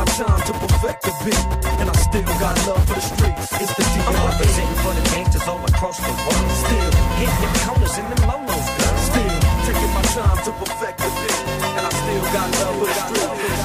my 0.00 0.06
time 0.16 0.40
to 0.48 0.52
perfect 0.64 1.02
the 1.04 1.12
beat, 1.24 1.44
and 1.80 1.90
I 1.92 1.96
still 2.08 2.24
got 2.40 2.56
love 2.66 2.80
for 2.88 2.96
the 2.96 3.04
streets. 3.04 3.52
It's 3.60 3.72
the 3.76 3.84
I'm 4.08 4.16
representing 4.32 4.80
for 4.80 4.92
the 4.96 5.04
gangsters 5.12 5.46
all 5.46 5.60
across 5.60 5.98
the 6.00 6.14
world. 6.24 6.50
Still 6.64 6.90
hitting 7.20 7.40
them 7.44 7.54
corners 7.68 7.94
and 8.00 8.08
them 8.08 8.22
lolos, 8.24 8.68
girl. 8.80 8.96
Still 9.10 9.36
taking 9.68 9.92
my 9.92 10.04
time 10.16 10.38
to 10.46 10.50
perfect 10.56 10.96
the 11.04 11.10
beat, 11.20 11.40
and 11.76 11.84
I 11.84 11.92
still 12.00 12.24
got 12.32 12.48
love 12.60 12.76
for 12.80 12.88
the 12.88 12.96
streets. 12.96 13.60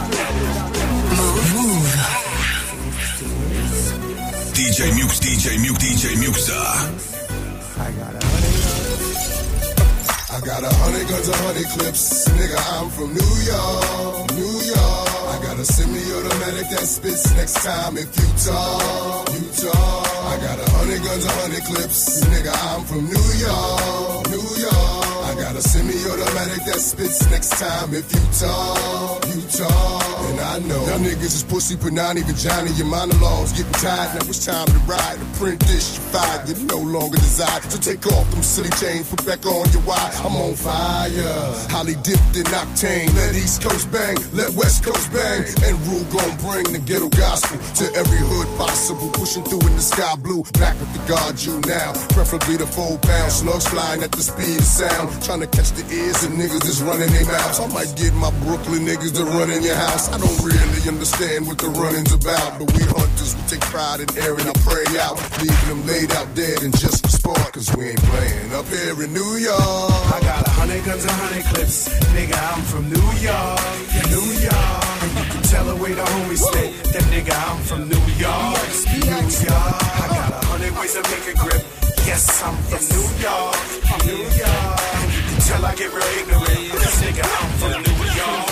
Mouv'. 1.55 1.95
DJ 4.59 4.79
Mux, 4.99 5.11
DJ 5.23 5.45
Mux, 5.63 5.75
DJ 5.83 6.03
Muxxa. 6.19 6.59
I 10.35 10.39
got 10.41 10.63
a 10.63 10.73
hundred 10.83 11.07
guns, 11.07 11.29
a 11.29 11.35
hundred 11.47 11.67
clips. 11.75 12.27
Nigga, 12.27 12.59
I'm 12.75 12.89
from 12.89 13.13
New 13.13 13.33
York, 13.47 14.35
New 14.35 14.55
York. 14.67 14.94
Semi-automatic 15.65 16.69
that 16.69 16.85
spits 16.85 17.33
next 17.33 17.55
time 17.65 17.97
if 17.97 18.05
you 18.05 18.27
talk, 18.45 19.29
you 19.33 19.49
talk. 19.65 20.07
I 20.29 20.37
got 20.37 20.59
a 20.59 20.69
hundred 20.77 21.01
guns, 21.03 21.25
a 21.25 21.31
hundred 21.31 21.63
clips. 21.63 22.23
Nigga, 22.25 22.53
I'm 22.69 22.83
from 22.85 23.05
New 23.05 23.27
York, 23.41 24.29
New 24.29 24.61
York. 24.61 25.14
Got 25.55 25.63
a 25.63 25.69
semi-automatic 25.69 26.65
that 26.67 26.81
spits 26.83 27.31
next 27.31 27.51
time 27.55 27.93
if 27.93 28.11
you 28.11 28.19
talk, 28.43 29.23
you 29.31 29.39
talk. 29.55 30.03
And 30.27 30.39
I 30.41 30.59
know 30.67 30.83
y'all 30.83 30.99
niggas 30.99 31.31
is 31.31 31.43
pussy, 31.47 31.75
even 31.75 31.95
Johnny. 31.95 32.71
Your 32.75 32.87
monologues 32.87 33.55
getting 33.55 33.71
tired. 33.79 34.19
Now 34.19 34.27
it's 34.27 34.43
time 34.43 34.67
to 34.67 34.79
ride. 34.83 35.15
Print 35.39 35.63
dish, 35.63 35.95
you 35.95 36.03
fired. 36.11 36.49
You 36.49 36.59
no 36.67 36.79
longer 36.83 37.15
desire. 37.15 37.61
So 37.71 37.79
take 37.79 38.05
off 38.11 38.29
them 38.31 38.43
silly 38.43 38.67
chains, 38.81 39.07
put 39.07 39.25
back 39.25 39.45
on 39.45 39.63
your 39.71 39.79
wire. 39.87 40.11
I'm 40.27 40.35
on 40.35 40.55
fire. 40.59 41.07
Holly 41.71 41.95
dipped 42.03 42.35
in 42.35 42.43
octane. 42.51 43.15
Let 43.15 43.35
East 43.35 43.63
Coast 43.63 43.89
bang, 43.93 44.17
let 44.33 44.51
West 44.59 44.83
Coast 44.83 45.07
bang. 45.13 45.47
And 45.63 45.79
rule 45.87 46.03
gon' 46.11 46.35
bring 46.43 46.67
the 46.67 46.83
ghetto 46.83 47.07
gospel 47.15 47.55
to 47.79 47.85
every 47.95 48.19
hood 48.19 48.51
possible. 48.59 49.07
Pushing 49.15 49.45
through 49.47 49.63
in 49.71 49.75
the 49.79 49.81
sky 49.81 50.19
blue. 50.19 50.43
Back 50.59 50.75
with 50.83 50.91
the 50.91 50.99
guard 51.07 51.39
you 51.39 51.63
now. 51.63 51.95
Preferably 52.11 52.57
the 52.57 52.67
four 52.67 52.99
pound 52.99 53.31
slugs 53.31 53.67
flying 53.71 54.03
at 54.03 54.11
the 54.11 54.19
speed 54.19 54.59
of 54.59 54.67
sound. 54.67 55.07
Trying 55.23 55.39
to 55.39 55.44
catch 55.47 55.71
the 55.77 55.85
ears 55.93 56.23
of 56.23 56.31
niggas 56.31 56.63
that's 56.63 56.81
running 56.81 57.11
their 57.11 57.25
mouths. 57.25 57.59
I 57.59 57.67
might 57.67 57.91
get 57.95 58.13
my 58.15 58.31
Brooklyn 58.45 58.85
niggas 58.85 59.13
to 59.19 59.25
run 59.25 59.51
in 59.51 59.61
your 59.63 59.75
house. 59.75 60.09
I 60.09 60.17
don't 60.17 60.39
really 60.41 60.81
understand 60.87 61.47
what 61.47 61.57
the 61.57 61.69
running's 61.69 62.13
about. 62.13 62.59
But 62.59 62.71
we 62.73 62.83
hunters, 62.87 63.35
we 63.35 63.41
take 63.51 63.61
pride 63.67 63.99
in 64.01 64.09
airing 64.17 64.47
our 64.47 64.59
prey 64.65 64.87
out. 65.01 65.19
Leaving 65.41 65.69
them 65.69 65.81
laid 65.85 66.11
out 66.15 66.27
dead 66.35 66.63
and 66.63 66.71
just 66.77 67.03
for 67.03 67.11
sport. 67.11 67.51
Cause 67.53 67.69
we 67.75 67.93
ain't 67.93 68.03
playing 68.09 68.53
up 68.53 68.65
here 68.67 68.95
in 68.95 69.13
New 69.13 69.35
York. 69.37 69.91
I 70.13 70.19
got 70.21 70.47
a 70.47 70.51
hundred 70.55 70.83
guns, 70.85 71.05
a 71.05 71.11
hundred 71.11 71.45
clips. 71.53 71.89
Nigga, 72.15 72.37
I'm 72.37 72.61
from 72.63 72.89
New 72.89 73.09
York, 73.21 73.61
New 74.09 74.27
York. 74.39 74.97
And 75.03 75.11
you 75.19 75.25
can 75.29 75.41
tell 75.43 75.65
the 75.65 75.77
way 75.77 75.93
the 75.93 76.05
homies 76.05 76.41
stay. 76.41 76.71
That 76.95 77.05
nigga, 77.13 77.33
I'm 77.33 77.59
from 77.65 77.89
New 77.89 78.05
York, 78.17 78.65
New 78.93 79.07
York. 79.09 79.77
I 79.99 80.05
got 80.09 80.31
a 80.31 80.41
hundred 80.47 80.73
ways 80.79 80.93
to 80.95 81.01
make 81.11 81.27
a 81.27 81.35
grip. 81.37 81.63
Yes, 82.05 82.41
I'm 82.43 82.55
from 82.69 82.83
New 82.93 83.07
York, 83.19 83.55
from 83.83 83.99
New 84.07 84.23
York. 84.37 84.84
And 85.45 85.53
you 85.53 85.61
can 85.61 85.61
tell 85.61 85.65
I 85.65 85.75
get 85.75 85.93
real 85.93 86.03
ignorant. 86.03 86.47
This 86.47 86.95
nigga, 87.01 87.23
I'm 87.25 87.49
from 87.59 87.81
New 87.85 87.97
York. 88.05 88.49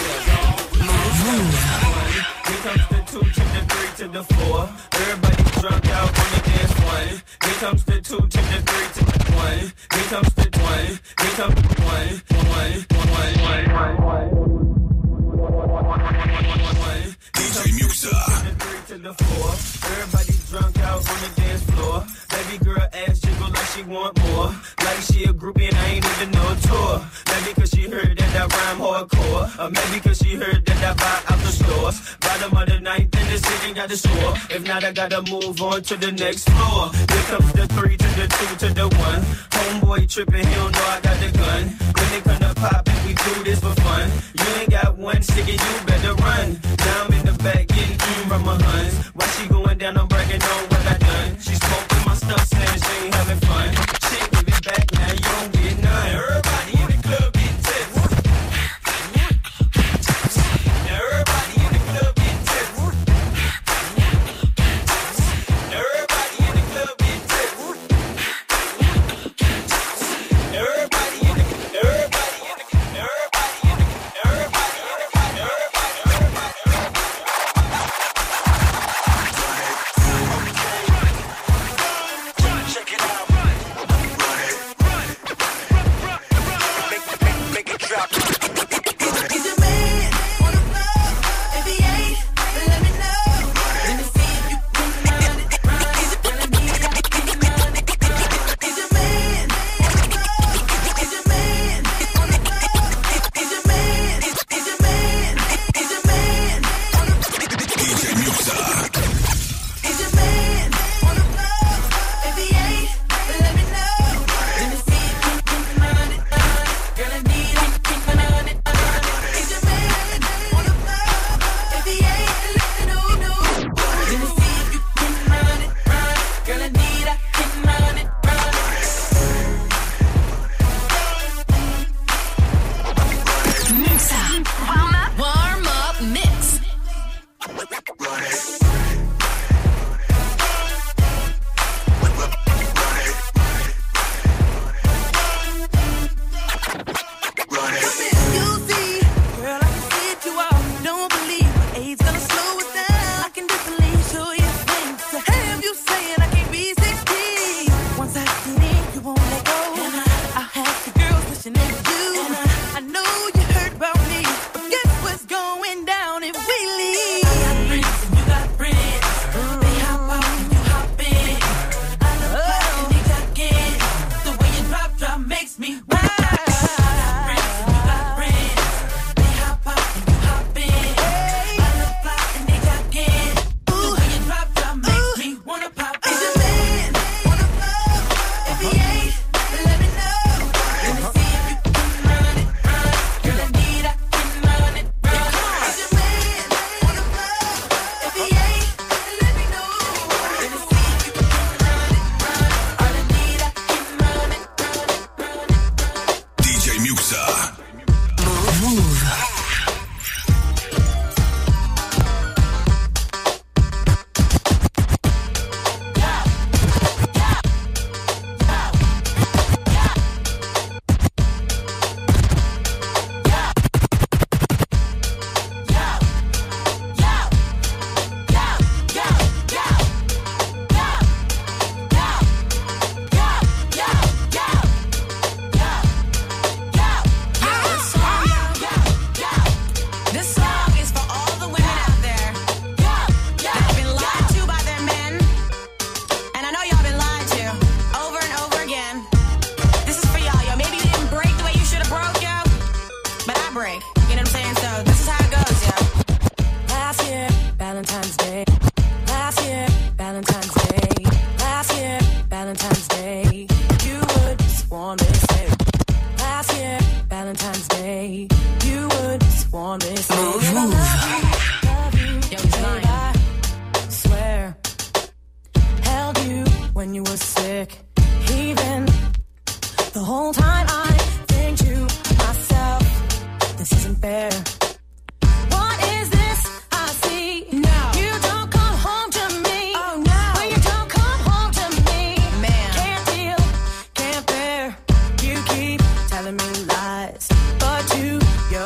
Here 2.47 2.61
comes 2.63 2.85
the 2.89 2.99
two 3.09 3.23
to 3.23 3.43
the 3.53 3.61
three 3.69 3.91
to 3.97 4.07
the 4.11 4.23
four. 4.23 4.59
Everybody 4.93 5.43
drunk 5.61 5.85
out 5.89 6.09
on 6.09 6.27
the 6.33 6.39
dance 6.45 6.75
one. 6.83 7.09
Here 7.43 7.59
comes 7.59 7.83
the 7.85 7.97
two 8.01 8.21
to 8.21 8.37
the 8.37 8.59
three 8.67 8.87
to 8.93 9.01
the 9.05 9.17
one. 9.33 9.71
Here 9.93 10.07
comes 10.13 10.33
the 10.33 10.45
one. 10.61 10.99
Here 11.21 11.35
comes 11.39 11.55
the 11.55 11.81
one. 11.81 12.09
One. 12.53 12.81
One. 12.93 13.33
One. 13.41 13.65
One. 13.73 13.97
One. 14.03 14.29
DJ 17.33 17.57
Muxxa. 17.79 18.15
Three 18.59 18.83
to 18.87 18.97
the 19.01 19.13
four. 19.13 19.49
Everybody 19.91 20.33
drunk 20.49 20.77
out 20.79 21.01
on 21.09 21.17
the 21.23 21.29
dance 21.41 21.63
floor. 21.71 22.05
Baby 22.29 22.57
girl 22.63 22.87
ass 22.93 23.22
want 23.83 24.17
more. 24.23 24.55
Like 24.83 25.01
she 25.01 25.23
a 25.25 25.33
groupie 25.33 25.67
and 25.67 25.77
I 25.77 25.85
ain't 25.95 26.05
even 26.05 26.31
know 26.31 26.51
a 26.51 26.55
tour. 26.67 27.01
Maybe 27.31 27.53
cause 27.53 27.69
she 27.69 27.89
heard 27.89 28.17
that 28.17 28.33
I 28.35 28.45
rhyme 28.45 28.79
hardcore. 28.79 29.45
Or 29.59 29.69
maybe 29.69 29.99
cause 30.01 30.17
she 30.17 30.35
heard 30.35 30.65
that 30.65 30.77
I 30.83 30.93
buy 30.93 31.33
out 31.33 31.39
the 31.41 31.51
stores. 31.51 32.15
Bottom 32.21 32.57
of 32.57 32.67
the 32.67 32.79
ninth 32.79 33.15
in 33.15 33.27
the 33.31 33.37
city 33.37 33.73
got 33.73 33.89
the 33.89 33.97
score. 33.97 34.33
If 34.49 34.67
not, 34.67 34.83
I 34.83 34.91
gotta 34.91 35.21
move 35.31 35.61
on 35.61 35.81
to 35.83 35.95
the 35.97 36.11
next 36.11 36.49
floor. 36.49 36.91
Here 36.93 37.25
comes 37.31 37.53
the 37.53 37.67
three 37.67 37.97
to 37.97 38.07
the 38.19 38.27
two 38.27 38.67
to 38.67 38.73
the 38.73 38.87
one. 38.97 39.21
Homeboy 39.55 40.09
tripping, 40.09 40.45
he 40.45 40.55
don't 40.55 40.71
know 40.71 40.87
I 40.87 40.99
got 41.01 41.17
the 41.19 41.31
gun. 41.37 41.63
When 41.97 42.09
they 42.11 42.21
come 42.21 42.39
to 42.39 42.53
pop 42.59 42.87
and 42.87 43.07
we 43.07 43.13
do 43.13 43.43
this 43.43 43.59
for 43.59 43.75
fun. 43.81 44.09
You 44.39 44.61
ain't 44.61 44.69
got 44.69 44.97
one 44.97 45.21
sticky, 45.21 45.53
you 45.53 45.73
better 45.85 46.13
run. 46.15 46.59
Now 46.79 47.03
I'm 47.03 47.13
in 47.13 47.25
the 47.25 47.33
back 47.43 47.67
getting 47.67 47.97
from 48.33 48.45
my 48.45 48.61
huns. 48.61 49.07
While 49.13 49.29
she 49.29 49.47
going 49.47 49.77
down, 49.77 49.97
I'm 49.97 50.07
bragging 50.07 50.41
on 50.41 50.72
she 52.39 53.05
ain't 53.05 53.13
having 53.13 53.39
fun. 53.41 54.02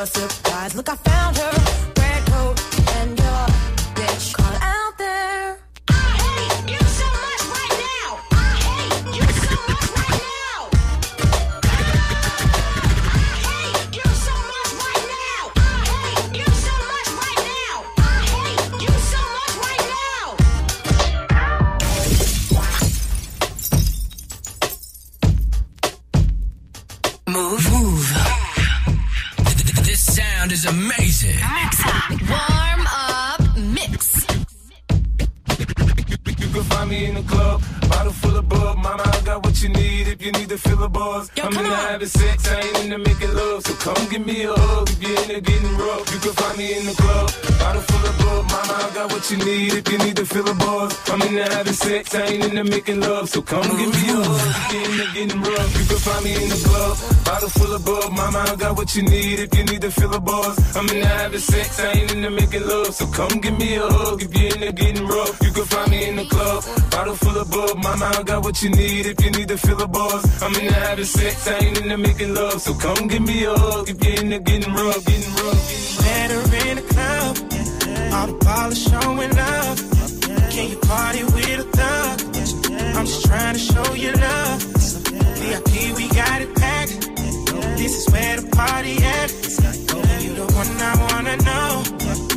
Surprise! 0.08 0.74
Look, 0.74 0.90
I 0.90 0.96
found 0.96 1.27
what 58.88 58.96
you 58.96 59.04
need 59.04 59.40
if 59.40 59.54
you 59.58 59.66
need 59.66 59.82
to 59.82 59.92
feel 59.92 60.14
a 60.14 60.20
buzz. 60.22 60.56
I'm 60.78 60.88
in 60.88 61.02
the 61.02 61.08
having 61.08 61.40
sex, 61.40 61.78
I 61.78 61.92
ain't 61.92 62.10
into 62.14 62.30
making 62.30 62.66
love. 62.66 62.94
So 62.96 63.06
come 63.08 63.42
give 63.42 63.58
me 63.60 63.76
a 63.76 63.82
hug 63.82 64.22
if 64.24 64.34
you're 64.34 64.54
into 64.56 64.72
getting 64.72 65.06
rough. 65.06 65.38
You 65.44 65.52
can 65.52 65.66
find 65.66 65.92
me 65.92 66.08
in 66.08 66.16
the 66.16 66.26
club. 66.26 66.64
Bottle 66.90 67.16
full 67.16 67.38
of 67.38 67.52
bub, 67.52 67.84
mama, 67.84 68.06
I 68.18 68.24
got 68.24 68.46
what 68.46 68.64
you 68.64 68.70
need 68.70 69.06
if 69.06 69.22
you 69.22 69.32
need 69.32 69.50
to 69.50 69.58
feel 69.58 69.82
a 69.82 69.88
buzz. 69.88 70.42
I'm 70.42 70.56
in 70.56 70.68
the 70.68 70.74
having 70.74 71.04
sex, 71.04 71.48
I 71.50 71.58
ain't 71.66 71.82
into 71.82 71.98
making 71.98 72.34
love. 72.34 72.62
So 72.62 72.74
come 72.76 73.10
give 73.10 73.24
me 73.24 73.44
a 73.44 73.54
hug 73.54 73.90
if 73.90 74.02
you're 74.02 74.20
into 74.24 74.40
getting 74.40 74.74
rough, 74.74 75.06
getting 75.06 75.34
rough. 75.36 75.62
Met 76.06 76.32
her 76.32 76.70
in 76.70 76.76
the 76.78 76.86
club, 76.94 77.36
the 78.30 78.36
polish 78.46 78.84
showing 78.88 79.38
up. 79.38 79.78
Can 80.50 80.70
you 80.72 80.78
party 80.88 81.24
with 81.26 81.60
a 81.60 81.68
thug? 81.76 82.22
I'm 82.96 83.06
just 83.06 83.26
trying 83.26 83.54
to 83.54 83.60
show 83.60 83.94
you 83.96 84.14
love. 84.14 84.77
Where 88.12 88.42
the 88.42 88.48
party 88.56 88.98
at. 89.04 89.32
Oh, 89.94 90.02
you 90.22 90.34
the 90.36 90.46
one 90.54 90.70
I 90.82 90.94
wanna 91.08 91.38
know. 91.38 91.84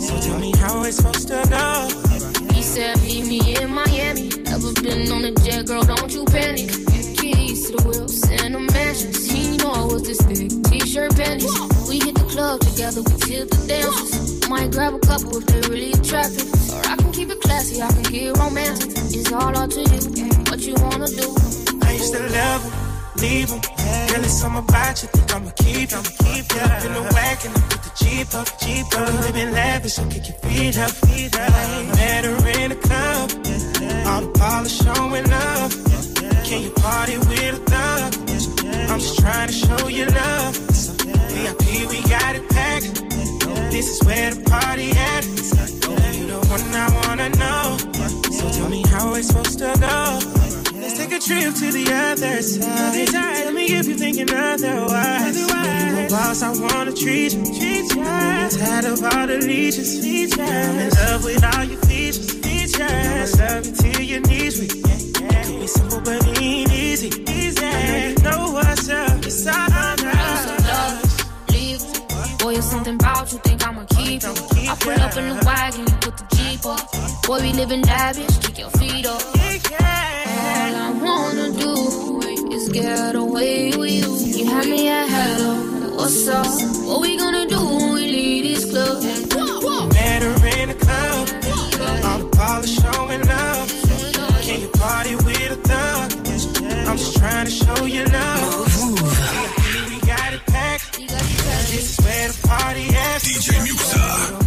So 0.00 0.20
tell 0.20 0.38
me 0.38 0.52
how 0.56 0.84
it's 0.84 0.96
supposed 0.96 1.28
to 1.28 1.42
go. 1.48 1.88
He 2.54 2.62
said, 2.62 3.00
meet 3.02 3.26
me 3.26 3.56
in 3.56 3.70
Miami. 3.70 4.28
Never 4.44 4.72
been 4.82 5.10
on 5.12 5.24
a 5.24 5.32
jet, 5.44 5.66
girl, 5.66 5.82
don't 5.82 6.12
you 6.12 6.24
panic. 6.26 6.68
Keys 7.18 7.70
to 7.70 7.76
the 7.76 7.82
wheels 7.86 8.22
and 8.28 8.54
the 8.54 8.60
mansions. 8.72 9.30
He 9.30 9.56
know 9.58 9.70
I 9.72 9.84
was 9.84 10.02
this 10.02 10.20
big 10.22 10.50
t-shirt 10.64 11.16
panties. 11.16 11.52
We 11.88 12.00
hit 12.00 12.14
the 12.14 12.26
club 12.28 12.60
together, 12.60 13.02
we 13.02 13.14
tip 13.20 13.48
the 13.50 13.66
dancers. 13.66 14.48
Might 14.48 14.72
grab 14.72 14.94
a 14.94 14.98
couple 15.00 15.36
if 15.38 15.46
they 15.46 15.60
really 15.68 15.92
attractive. 15.92 16.48
Or 16.74 16.82
I 16.86 16.96
can 16.96 17.12
keep 17.12 17.30
it 17.30 17.40
classy, 17.40 17.80
I 17.80 17.88
can 17.92 18.02
get 18.02 18.36
romantic. 18.36 18.90
It's 18.90 19.32
all 19.32 19.56
up 19.56 19.70
to 19.70 19.80
you, 19.80 20.26
what 20.50 20.60
you 20.60 20.74
wanna 20.84 21.06
do. 21.06 21.28
I 21.82 21.92
used 21.92 22.12
to 22.14 22.22
love 22.28 22.62
him, 22.64 22.89
leave 23.20 23.50
him. 23.50 23.60
Girl, 23.60 24.24
it's 24.24 24.40
something 24.40 24.64
about 24.64 25.02
you, 25.02 25.08
think 25.08 25.34
I'ma 25.34 25.50
keep 25.56 25.90
him. 25.90 26.02
Keep 26.02 26.44
you 26.52 26.60
up 26.60 26.84
in 26.84 26.92
the 26.94 27.04
wagon, 27.14 27.52
put 27.52 27.80
the 27.84 27.92
Jeep 28.00 28.34
up, 28.34 28.48
Jeep 28.60 28.86
up. 28.96 29.12
Living 29.24 29.52
lavish, 29.52 29.94
so 29.94 30.04
kick 30.08 30.28
your 30.28 30.38
feet 30.44 30.78
up, 30.78 30.90
feet 30.90 31.36
up. 31.36 31.50
Met 31.96 32.24
her 32.24 32.48
in 32.58 32.70
the 32.70 32.78
club, 32.86 33.30
all 34.08 34.22
the 34.22 34.32
polish 34.38 34.76
showing 34.80 35.30
up. 35.30 35.70
Can 36.44 36.62
you 36.62 36.70
party 36.70 37.16
with 37.18 37.58
a 37.58 37.62
thug? 37.70 38.14
I'm 38.90 38.98
just 38.98 39.18
trying 39.18 39.48
to 39.48 39.54
show 39.54 39.88
you 39.88 40.06
love. 40.06 40.56
VIP, 41.30 41.88
we 41.90 42.02
got 42.08 42.34
it 42.36 42.48
packed. 42.50 42.94
This 43.70 43.86
is 43.88 44.04
where 44.06 44.34
the 44.34 44.42
party 44.50 44.90
at. 44.90 45.24
You 46.16 46.26
the 46.26 46.40
one 46.48 46.62
I 46.74 46.88
wanna 47.06 47.28
know. 47.30 47.76
So 48.32 48.50
tell 48.50 48.68
me 48.68 48.82
how 48.88 49.14
it's 49.14 49.28
supposed 49.28 49.58
to 49.58 49.76
go. 49.78 50.39
Take 51.00 51.12
a 51.12 51.18
trip 51.18 51.54
to 51.54 51.72
the 51.72 51.86
other 51.94 52.42
side. 52.42 53.08
Tell 53.08 53.52
me 53.52 53.64
if 53.72 53.86
you're 53.86 53.96
thinking 53.96 54.30
otherwise. 54.30 55.34
You 55.34 55.46
a 55.46 56.08
boss, 56.10 56.42
I 56.42 56.50
wanna 56.50 56.92
treat 56.92 57.32
you. 57.32 58.02
I'm 58.02 58.50
tired 58.50 58.84
of 58.84 59.02
all 59.02 59.26
the 59.26 59.38
leeches. 59.38 59.96
I'm 60.38 60.78
in 60.78 60.90
love 60.90 61.24
with 61.24 61.42
all 61.56 61.64
your 61.64 61.80
features. 61.88 62.28
I'ma 62.76 63.24
love 63.42 63.64
you 63.64 63.72
till 63.72 64.02
your 64.02 64.20
knees 64.28 64.60
weak. 64.60 64.72
It 64.76 65.14
could 65.16 65.60
be 65.60 65.66
simple, 65.66 66.02
but 66.02 66.22
ain't 66.38 66.70
easy. 66.70 67.10
I 67.26 67.54
know 67.56 67.96
you 67.96 68.14
know 68.22 68.52
what's 68.52 68.90
up. 68.90 69.24
It's 69.24 69.46
all. 69.46 69.70
Boy, 72.40 72.56
it's 72.56 72.70
something 72.70 72.94
about 72.94 73.30
you, 73.32 73.38
think 73.38 73.66
I'ma 73.68 73.84
keep 73.90 74.24
it. 74.24 74.24
I 74.24 74.74
pull 74.80 74.92
up 74.92 75.14
in 75.14 75.28
the 75.28 75.44
wagon, 75.44 75.80
you 75.80 75.96
put 76.00 76.16
the 76.16 76.24
Jeep 76.34 76.49
up. 76.66 76.92
Boy, 77.26 77.40
we 77.40 77.52
living 77.52 77.82
lavish, 77.82 78.38
kick 78.38 78.58
your 78.58 78.70
feet 78.70 79.06
up. 79.06 79.22
All 79.22 80.74
I 80.86 80.90
wanna 81.02 81.50
do 81.52 82.20
is 82.52 82.68
get 82.68 83.14
away 83.14 83.76
with 83.76 83.90
you. 83.90 84.38
You 84.38 84.50
have 84.50 84.66
me 84.66 84.88
at 84.88 85.08
hello, 85.08 85.96
what's 85.96 86.28
up? 86.28 86.46
What 86.86 87.00
we 87.02 87.16
gonna 87.16 87.46
do 87.48 87.60
when 87.64 87.94
we 87.94 88.06
leave 88.06 88.44
this 88.44 88.70
club? 88.70 89.02
Met 89.92 90.22
her 90.22 90.46
in 90.58 90.68
the 90.68 90.74
club. 90.74 91.28
All 92.04 92.18
the 92.18 92.28
polish 92.36 92.74
showing 92.80 93.28
up. 93.28 93.68
Can 94.42 94.60
you 94.60 94.68
party 94.68 95.14
with 95.16 95.52
a 95.52 95.60
thug? 95.68 96.12
I'm 96.88 96.96
just 96.96 97.16
trying 97.16 97.46
to 97.46 97.50
show 97.50 97.84
you 97.84 98.04
love. 98.04 98.92
We 99.88 100.00
got 100.06 100.32
it 100.34 100.44
packed. 100.46 100.98
This 100.98 101.98
is 101.98 102.04
where 102.04 102.28
the 102.28 102.48
party 102.48 102.86
at. 102.88 103.20
DJ 103.22 103.52
Muxxa. 103.66 104.39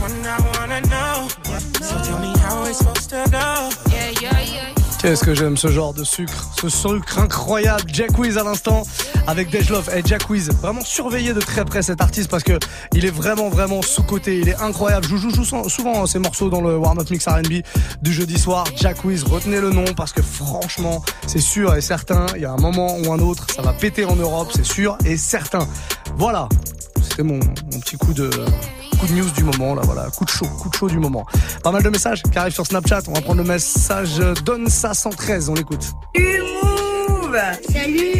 Qu'est-ce 5.03 5.26
que 5.26 5.36
j'aime 5.36 5.57
ce 5.57 5.68
genre 5.68 5.93
de 5.93 6.05
sucre, 6.05 6.49
ce 6.59 6.70
sucre 6.70 7.20
incroyable. 7.20 7.84
Jack 7.88 8.18
Wiz 8.18 8.38
à 8.38 8.43
l'instant 8.43 8.84
avec 9.28 9.49
Dej 9.49 9.70
Love 9.70 9.89
et 9.93 10.01
Jack 10.03 10.30
Wiz. 10.30 10.49
Vraiment 10.61 10.80
surveillez 10.82 11.34
de 11.34 11.41
très 11.41 11.66
près 11.66 11.82
cet 11.82 11.99
artiste 11.99 12.32
parce 12.32 12.43
que 12.43 12.57
il 12.93 13.05
est 13.05 13.11
vraiment 13.11 13.49
vraiment 13.49 13.82
sous 13.82 14.03
côté. 14.03 14.39
Il 14.39 14.47
est 14.47 14.55
incroyable. 14.61 15.05
Je 15.05 15.18
joue, 15.18 15.30
souvent 15.68 16.05
ces 16.05 16.20
morceaux 16.20 16.49
dans 16.49 16.61
le 16.61 16.78
Warm 16.78 16.99
Up 16.99 17.09
Mix 17.11 17.28
R&B 17.28 17.64
du 18.01 18.14
jeudi 18.14 18.39
soir. 18.39 18.64
Jack 18.78 19.03
Wiz, 19.03 19.26
retenez 19.26 19.59
le 19.59 19.72
nom 19.72 19.86
parce 19.95 20.14
que 20.14 20.22
franchement 20.22 21.03
c'est 21.28 21.41
sûr 21.41 21.76
et 21.76 21.82
certain. 21.82 22.26
Il 22.36 22.41
y 22.41 22.45
a 22.45 22.51
un 22.51 22.57
moment 22.57 22.97
ou 22.97 23.11
un 23.11 23.20
autre, 23.20 23.45
ça 23.53 23.61
va 23.61 23.74
péter 23.74 24.05
en 24.05 24.16
Europe, 24.16 24.51
c'est 24.55 24.66
sûr 24.66 24.97
et 25.05 25.18
certain. 25.18 25.68
Voilà, 26.16 26.47
c'était 27.14 27.24
mon, 27.24 27.36
mon 27.36 27.80
petit 27.80 27.95
coup 27.95 28.11
de 28.11 28.28
coup 28.99 29.05
de 29.05 29.14
news 29.14 29.30
du 29.38 29.43
moment 29.43 29.76
là 29.76 29.84
voilà. 29.86 30.09
Coup 30.18 30.26
de 30.26 30.32
chaud 30.32 30.47
coup 30.47 30.70
de 30.70 30.76
chaud 30.76 30.88
du 30.89 30.97
moment. 30.97 31.28
Pas 31.64 31.72
mal 31.72 31.84
de 31.84 31.89
messages 31.89 32.24
qui 32.24 32.36
arrivent 32.36 32.53
sur 32.53 32.66
Snapchat. 32.66 33.01
On 33.07 33.14
va 33.14 33.22
prendre 33.22 33.43
le 33.43 33.47
message 33.47 34.18
donne 34.43 34.68
ça 34.68 34.95
113 34.95 35.49
on 35.49 35.53
l'écoute. 35.53 35.91
Move 36.18 37.38
Salut. 37.72 38.20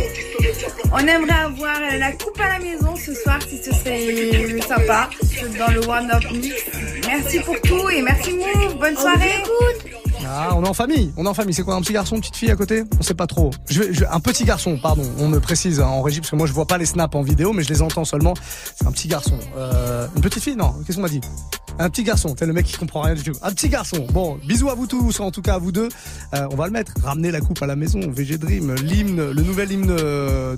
On 0.92 1.00
aimerait 1.00 1.40
avoir 1.40 1.80
la 1.98 2.12
coupe 2.12 2.40
à 2.40 2.50
la 2.50 2.60
maison 2.60 2.96
ce 2.96 3.16
soir 3.16 3.40
si 3.42 3.58
ce 3.64 3.74
serait 3.74 4.62
sympa. 4.62 5.10
Dans 5.58 5.74
le 5.74 5.80
One 5.88 6.12
Up 6.12 6.32
Mix. 6.32 6.56
Merci 7.08 7.40
pour 7.40 7.60
tout 7.62 7.90
et 7.90 8.04
merci 8.04 8.34
Move, 8.34 8.78
bonne 8.78 8.96
soirée 8.96 9.44
ah 10.28 10.54
on 10.56 10.64
est 10.64 10.68
en 10.68 10.74
famille 10.74 11.14
on 11.18 11.26
est 11.26 11.30
en 11.30 11.34
famille 11.34 11.54
c'est 11.54 11.64
quoi 11.64 11.76
un 11.76 11.82
petit 11.82 11.94
garçon 11.94 12.16
une 12.16 12.22
petite 12.22 12.36
fille 12.36 12.52
à 12.52 12.56
côté? 12.56 12.84
On 13.00 13.04
sait 13.04 13.14
pas 13.14 13.28
trop 13.28 13.52
un 14.12 14.20
petit 14.20 14.46
garçon 14.46 14.78
pardon 14.82 15.04
on 15.20 15.28
me 15.28 15.40
précise 15.40 15.80
hein, 15.80 15.88
en 15.88 16.02
régie 16.02 16.20
parce 16.20 16.32
que 16.32 16.36
moi 16.36 16.48
je 16.48 16.54
vois 16.54 16.66
pas 16.66 16.78
les 16.78 16.86
snaps 16.86 17.16
en 17.16 17.22
vidéo 17.22 17.54
mais 17.54 17.64
je 17.64 17.70
les 17.70 17.82
entends 17.82 18.06
seulement 18.06 18.34
c'est 18.76 18.88
un 18.88 18.92
petit 18.92 19.08
garçon 19.08 19.38
euh, 19.58 20.08
une 20.16 20.22
petite 20.22 20.44
fille? 20.44 20.56
Non 20.56 20.74
qu'est-ce 20.86 20.98
qu'on 20.98 21.04
m'a 21.04 21.10
dit? 21.10 21.22
Un 21.80 21.90
petit 21.90 22.04
garçon, 22.04 22.36
t'es 22.36 22.46
le 22.46 22.54
mec 22.54 22.68
qui 22.68 22.78
comprend 22.78 23.02
rien 23.02 23.16
du 23.16 23.24
tout. 23.24 23.32
Un 23.42 23.52
petit 23.52 23.68
garçon. 23.68 24.06
Bon, 24.12 24.38
bisous 24.48 24.70
à 24.70 24.76
vous 24.76 24.86
tous, 24.86 25.20
en 25.20 25.32
tout 25.32 25.42
cas 25.42 25.56
à 25.56 25.58
vous 25.58 25.72
deux. 25.72 25.90
Euh, 26.36 26.48
on 26.52 26.56
va 26.56 26.68
le 26.68 26.72
mettre. 26.72 26.94
Ramener 27.04 27.32
la 27.32 27.42
coupe 27.42 27.64
à 27.64 27.66
la 27.66 27.76
maison. 27.76 28.00
VG 28.12 28.38
Dream, 28.38 28.76
l'hymne, 28.76 29.32
le 29.32 29.42
nouvel 29.42 29.72
hymne 29.72 29.90
euh, 29.90 30.56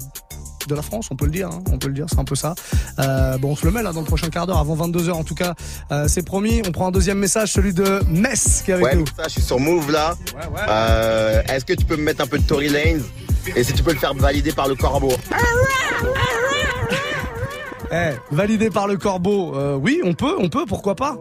de 0.68 0.76
la 0.76 0.82
France, 0.82 1.08
on 1.12 1.16
peut 1.16 1.26
le 1.26 1.32
dire. 1.32 1.50
hein, 1.50 1.60
on 1.72 1.78
peut 1.78 1.88
le 1.88 1.94
dire, 1.94 2.06
c'est 2.10 2.20
un 2.20 2.24
peu 2.24 2.36
ça. 2.36 2.56
Euh, 3.00 3.38
bon, 3.38 3.52
on 3.52 3.56
se 3.56 3.66
le 3.66 3.72
met 3.72 3.84
là 3.84 3.92
dans 3.94 4.02
le 4.02 4.06
prochain 4.06 4.30
quart 4.30 4.48
d'heure, 4.48 4.58
avant 4.60 4.76
22h 4.88 5.12
en 5.12 5.24
tout 5.24 5.36
cas. 5.36 5.54
Euh, 5.92 6.08
c'est 6.08 6.24
promis. 6.24 6.62
On 6.68 6.72
prend 6.72 6.88
un 6.88 6.92
deuxième 6.92 7.18
message, 7.20 7.52
celui 7.54 7.74
de 7.74 8.02
Metz 8.10 8.62
qui 8.64 8.72
est 8.72 8.76
avec 8.76 8.86
Ouais, 8.86 8.96
nous. 8.96 9.06
ça, 9.18 9.24
je 9.26 9.30
suis 9.30 9.42
sur 9.42 9.60
Move 9.60 9.92
là. 9.92 10.16
Euh, 10.70 11.42
Est-ce 11.50 11.66
que 11.66 11.74
tu 11.74 11.86
peux 11.86 11.96
me 11.98 12.04
mettre 12.04 12.22
un 12.24 12.28
peu 12.28 12.38
de 12.40 12.44
Tory 12.44 12.70
Lanez? 12.70 12.98
Et 13.56 13.64
si 13.64 13.74
tu 13.74 13.84
peux 13.84 13.94
le 13.94 14.00
faire 14.00 14.14
valider 14.16 14.52
par 14.52 14.68
le 14.68 14.76
corbeau. 14.76 15.12
Eh, 17.92 18.12
validé 18.32 18.70
par 18.70 18.88
le 18.88 18.98
corbeau, 18.98 19.54
euh, 19.56 19.76
oui, 19.76 20.02
on 20.04 20.14
peut, 20.14 20.36
on 20.40 20.50
peut, 20.50 20.66
pourquoi 20.68 20.96
pas 20.96 21.18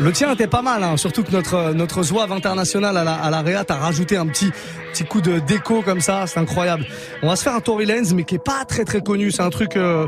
le 0.00 0.12
tien 0.12 0.32
était 0.32 0.46
pas 0.46 0.62
mal, 0.62 0.82
hein, 0.82 0.96
surtout 0.96 1.22
que 1.22 1.30
notre 1.30 1.72
notre 1.72 2.02
zouave 2.02 2.32
international 2.32 2.96
à 2.96 3.04
la, 3.04 3.14
à 3.14 3.30
la 3.30 3.42
Réa 3.42 3.64
t'a 3.64 3.76
rajouté 3.76 4.16
un 4.16 4.26
petit 4.26 4.50
petit 4.90 5.04
coup 5.04 5.20
de 5.20 5.38
déco 5.38 5.82
comme 5.82 6.00
ça, 6.00 6.26
c'est 6.26 6.40
incroyable. 6.40 6.84
On 7.22 7.28
va 7.28 7.36
se 7.36 7.42
faire 7.42 7.54
un 7.54 7.60
Tory 7.60 7.86
Lanez, 7.86 8.12
mais 8.14 8.24
qui 8.24 8.36
est 8.36 8.44
pas 8.44 8.64
très 8.64 8.84
très 8.84 9.00
connu. 9.00 9.30
C'est 9.30 9.42
un 9.42 9.50
truc, 9.50 9.76
euh, 9.76 10.06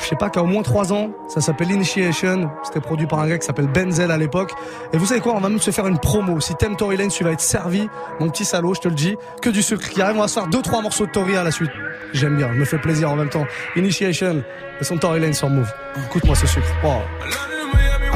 je 0.00 0.06
sais 0.06 0.16
pas, 0.16 0.30
qui 0.30 0.38
a 0.38 0.42
au 0.42 0.46
moins 0.46 0.62
trois 0.62 0.92
ans. 0.92 1.10
Ça 1.28 1.40
s'appelle 1.40 1.70
Initiation. 1.70 2.50
C'était 2.62 2.80
produit 2.80 3.06
par 3.06 3.20
un 3.20 3.28
gars 3.28 3.38
qui 3.38 3.46
s'appelle 3.46 3.66
Benzel 3.66 4.10
à 4.10 4.16
l'époque. 4.16 4.52
Et 4.92 4.98
vous 4.98 5.06
savez 5.06 5.20
quoi 5.20 5.34
On 5.34 5.40
va 5.40 5.48
même 5.48 5.60
se 5.60 5.70
faire 5.70 5.86
une 5.86 5.98
promo. 5.98 6.40
Si 6.40 6.54
t'aimes 6.54 6.76
Tory 6.76 6.96
Lanez, 6.96 7.10
tu 7.10 7.24
vas 7.24 7.32
être 7.32 7.40
servi, 7.40 7.88
mon 8.20 8.28
petit 8.30 8.44
salaud, 8.44 8.74
je 8.74 8.80
te 8.80 8.88
le 8.88 8.94
dis. 8.94 9.16
Que 9.42 9.50
du 9.50 9.62
sucre 9.62 9.88
qui 9.88 10.00
arrive. 10.00 10.16
On 10.16 10.22
va 10.22 10.28
se 10.28 10.34
faire 10.34 10.48
deux 10.48 10.62
trois 10.62 10.80
morceaux 10.82 11.06
de 11.06 11.10
Tory 11.10 11.36
à 11.36 11.44
la 11.44 11.50
suite. 11.50 11.70
J'aime 12.12 12.36
bien, 12.36 12.50
je 12.52 12.58
me 12.58 12.64
fait 12.64 12.78
plaisir 12.78 13.10
en 13.10 13.16
même 13.16 13.30
temps. 13.30 13.46
Initiation 13.76 14.42
et 14.80 14.84
son 14.84 14.96
Tory 14.96 15.20
Lanez 15.20 15.32
sur 15.32 15.48
Move. 15.48 15.70
Écoute-moi 16.06 16.36
ce 16.36 16.46
sucre. 16.46 16.68
Wow. 16.84 17.49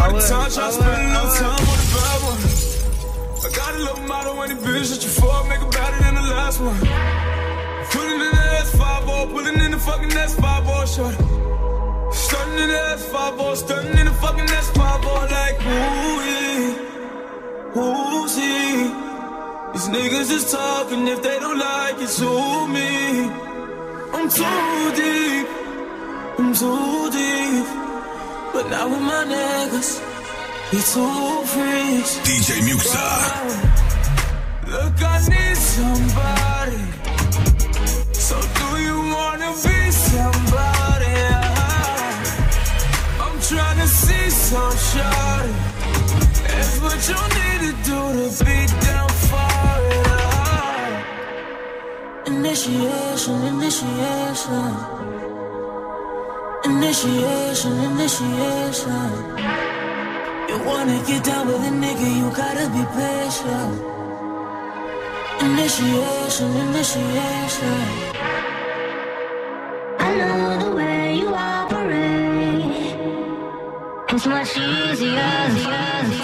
Ah 0.07 0.12
ouais, 0.12 0.20
time, 0.20 0.50
try 0.50 0.66
to 0.66 0.72
spend 0.72 0.86
a 0.86 1.14
little 1.14 1.32
time 1.32 1.64
on 1.70 1.76
the 1.80 1.86
bad 1.94 2.20
one. 2.28 2.40
I 3.40 3.48
got 3.57 3.74
a 3.74 3.78
little 3.78 4.05
model 4.07 4.36
when 4.36 4.48
the 4.50 4.57
bitch 4.57 4.90
that 4.90 5.02
you 5.02 5.09
fuck, 5.09 5.48
make 5.48 5.62
it 5.62 5.70
better 5.70 5.98
than 6.05 6.14
the 6.16 6.26
last 6.34 6.61
one. 6.61 6.76
Pulling 7.90 8.20
in 8.20 8.32
the 8.38 8.46
S5 8.68 9.07
ball, 9.07 9.26
pulling 9.28 9.59
in 9.64 9.70
the 9.70 9.78
fucking 9.78 10.11
S5 10.11 10.64
ball, 10.66 10.84
short. 10.84 11.14
Stunning 12.12 12.59
in 12.64 12.68
the 12.68 12.80
S5 13.00 13.38
ball, 13.38 13.57
stunning 13.57 13.96
in 13.96 14.05
the 14.05 14.12
fucking 14.12 14.44
S5 14.44 15.02
ball, 15.05 15.24
like 15.36 15.57
ooh 15.72 16.20
yeah, 16.28 17.80
ooh 17.80 18.28
see. 18.28 18.92
These 19.72 19.88
niggas 19.88 20.30
is 20.36 20.52
talking 20.52 21.09
if 21.09 21.22
they 21.22 21.38
don't 21.40 21.59
like 21.59 21.96
it, 22.02 22.09
sue 22.09 22.68
me. 22.76 22.90
I'm 24.12 24.28
too 24.28 24.92
deep, 25.00 25.46
I'm 26.38 26.52
too 26.52 27.11
deep. 27.11 27.93
But 28.55 28.70
not 28.70 28.88
with 28.88 29.00
my 29.00 29.24
niggas, 29.24 29.98
we 30.70 30.78
too 30.78 31.44
freaks. 31.52 32.12
DJ 32.24 32.50
Muxxa. 32.66 33.09
Look, 34.70 35.02
I 35.02 35.05
need 35.32 35.57
somebody. 35.57 36.82
So 38.12 38.36
do 38.59 38.66
you 38.86 38.98
wanna 39.16 39.50
be 39.64 39.78
somebody? 39.90 41.16
I'm 43.24 43.36
trying 43.48 43.78
to 43.82 43.88
see 43.88 44.30
some 44.30 44.76
shot. 44.88 45.46
That's 46.46 46.74
what 46.78 47.00
you 47.11 47.20
need 47.38 47.61
to 47.66 47.72
do 47.90 47.98
to 48.18 48.26
be 48.44 48.59
down 48.86 49.11
for 49.26 49.78
it. 49.98 50.14
Initiation, 52.28 53.36
initiation. 53.52 55.13
Initiation, 56.64 57.72
initiation. 57.90 59.12
You 60.48 60.58
wanna 60.64 60.98
get 61.06 61.22
down 61.22 61.46
with 61.46 61.56
a 61.56 61.72
nigga, 61.82 62.08
you 62.20 62.30
gotta 62.30 62.66
be 62.74 62.82
patient. 62.96 63.74
Initiation, 65.42 66.50
initiation. 66.64 67.80
I 69.98 70.14
know 70.16 70.58
the 70.64 70.70
way 70.74 71.16
you 71.20 71.28
operate. 71.34 72.96
It's 74.08 74.26
much 74.26 74.56
easier. 74.56 75.20
Mouv', 75.66 76.24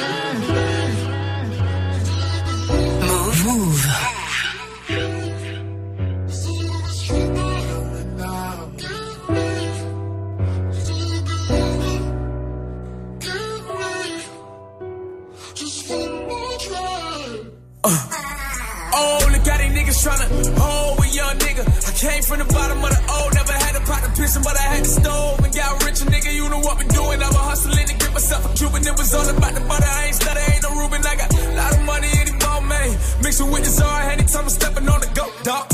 niggas 20.00 20.06
tryna 20.06 20.58
hold 20.58 20.98
a 21.00 21.08
young 21.08 21.36
nigga. 21.38 21.64
I 21.88 21.92
came 21.92 22.22
from 22.22 22.38
the 22.38 22.48
bottom 22.52 22.78
of 22.82 22.90
the 22.90 23.00
O, 23.08 23.30
never 23.34 23.52
had 23.52 23.76
a 23.76 23.80
pot 23.80 24.02
to 24.04 24.10
pissin', 24.20 24.42
but 24.42 24.56
I 24.56 24.62
had 24.62 24.84
the 24.84 24.88
stove 24.88 25.44
and 25.44 25.54
got 25.54 25.84
rich. 25.84 26.00
Nigga, 26.00 26.32
you 26.32 26.48
know 26.48 26.60
what 26.60 26.78
we 26.78 26.84
doing. 26.88 27.22
I 27.22 27.28
was 27.28 27.36
hustling 27.36 27.86
to 27.86 27.94
get 27.94 28.12
myself 28.12 28.44
a 28.44 28.56
Cuban. 28.56 28.86
It 28.86 28.96
was 28.96 29.14
all 29.14 29.28
about 29.28 29.54
the 29.54 29.60
butter. 29.60 29.86
I 29.86 30.06
ain't 30.06 30.14
stutter, 30.16 30.44
ain't 30.52 30.62
no 30.62 30.70
Ruben. 30.80 31.04
I 31.04 31.14
got 31.16 31.30
a 31.34 31.54
lot 31.54 31.72
of 31.76 31.82
money 31.84 32.08
in 32.08 32.26
the 32.32 32.36
ball, 32.40 32.60
man. 32.62 32.90
Mixing 33.22 33.50
with 33.50 33.64
the 33.64 33.70
czar, 33.70 34.00
anytime 34.10 34.44
I'm 34.44 34.50
stepping 34.50 34.88
on 34.88 35.00
the 35.00 35.10
goat, 35.12 35.32
dog. 35.44 35.68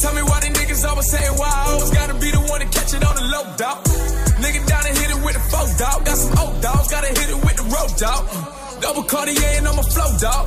Tell 0.00 0.14
me 0.14 0.22
why 0.22 0.38
the 0.40 0.50
niggas 0.54 0.84
always 0.86 1.10
say 1.10 1.24
why 1.34 1.50
I 1.50 1.72
always 1.72 1.90
gotta 1.90 2.14
be 2.14 2.30
the 2.30 2.42
one 2.46 2.60
to 2.60 2.68
catch 2.70 2.94
it 2.94 3.02
on 3.02 3.14
the 3.16 3.26
low, 3.26 3.44
dog. 3.56 3.82
Nigga 4.42 4.60
down 4.66 4.82
and 4.86 4.96
hit 4.98 5.10
it 5.10 5.20
with 5.24 5.34
the 5.34 5.42
four, 5.50 5.66
dog. 5.78 6.04
Got 6.04 6.18
some 6.18 6.34
old 6.38 6.60
dogs, 6.60 6.88
gotta 6.90 7.08
hit 7.08 7.28
it 7.30 7.40
with 7.42 7.56
the 7.56 7.66
road, 7.74 7.90
dog. 7.98 8.22
Double 8.80 9.02
Cartier 9.04 9.56
and 9.56 9.66
I'm 9.66 9.78
a 9.78 9.82
flow, 9.82 10.10
dog. 10.20 10.43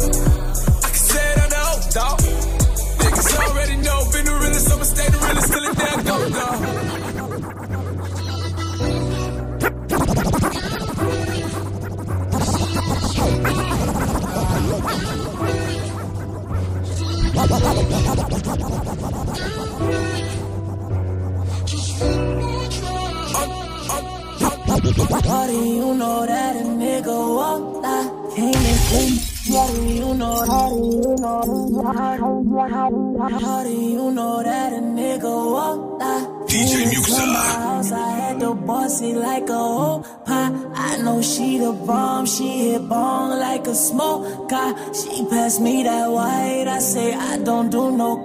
A 43.67 44.47
guy. 44.47 44.73
She 44.93 45.25
passed 45.29 45.61
me 45.61 45.83
that 45.83 46.07
white, 46.09 46.67
I 46.67 46.79
say 46.79 47.13
I 47.13 47.37
don't 47.39 47.69
do 47.69 47.91
no 47.91 48.17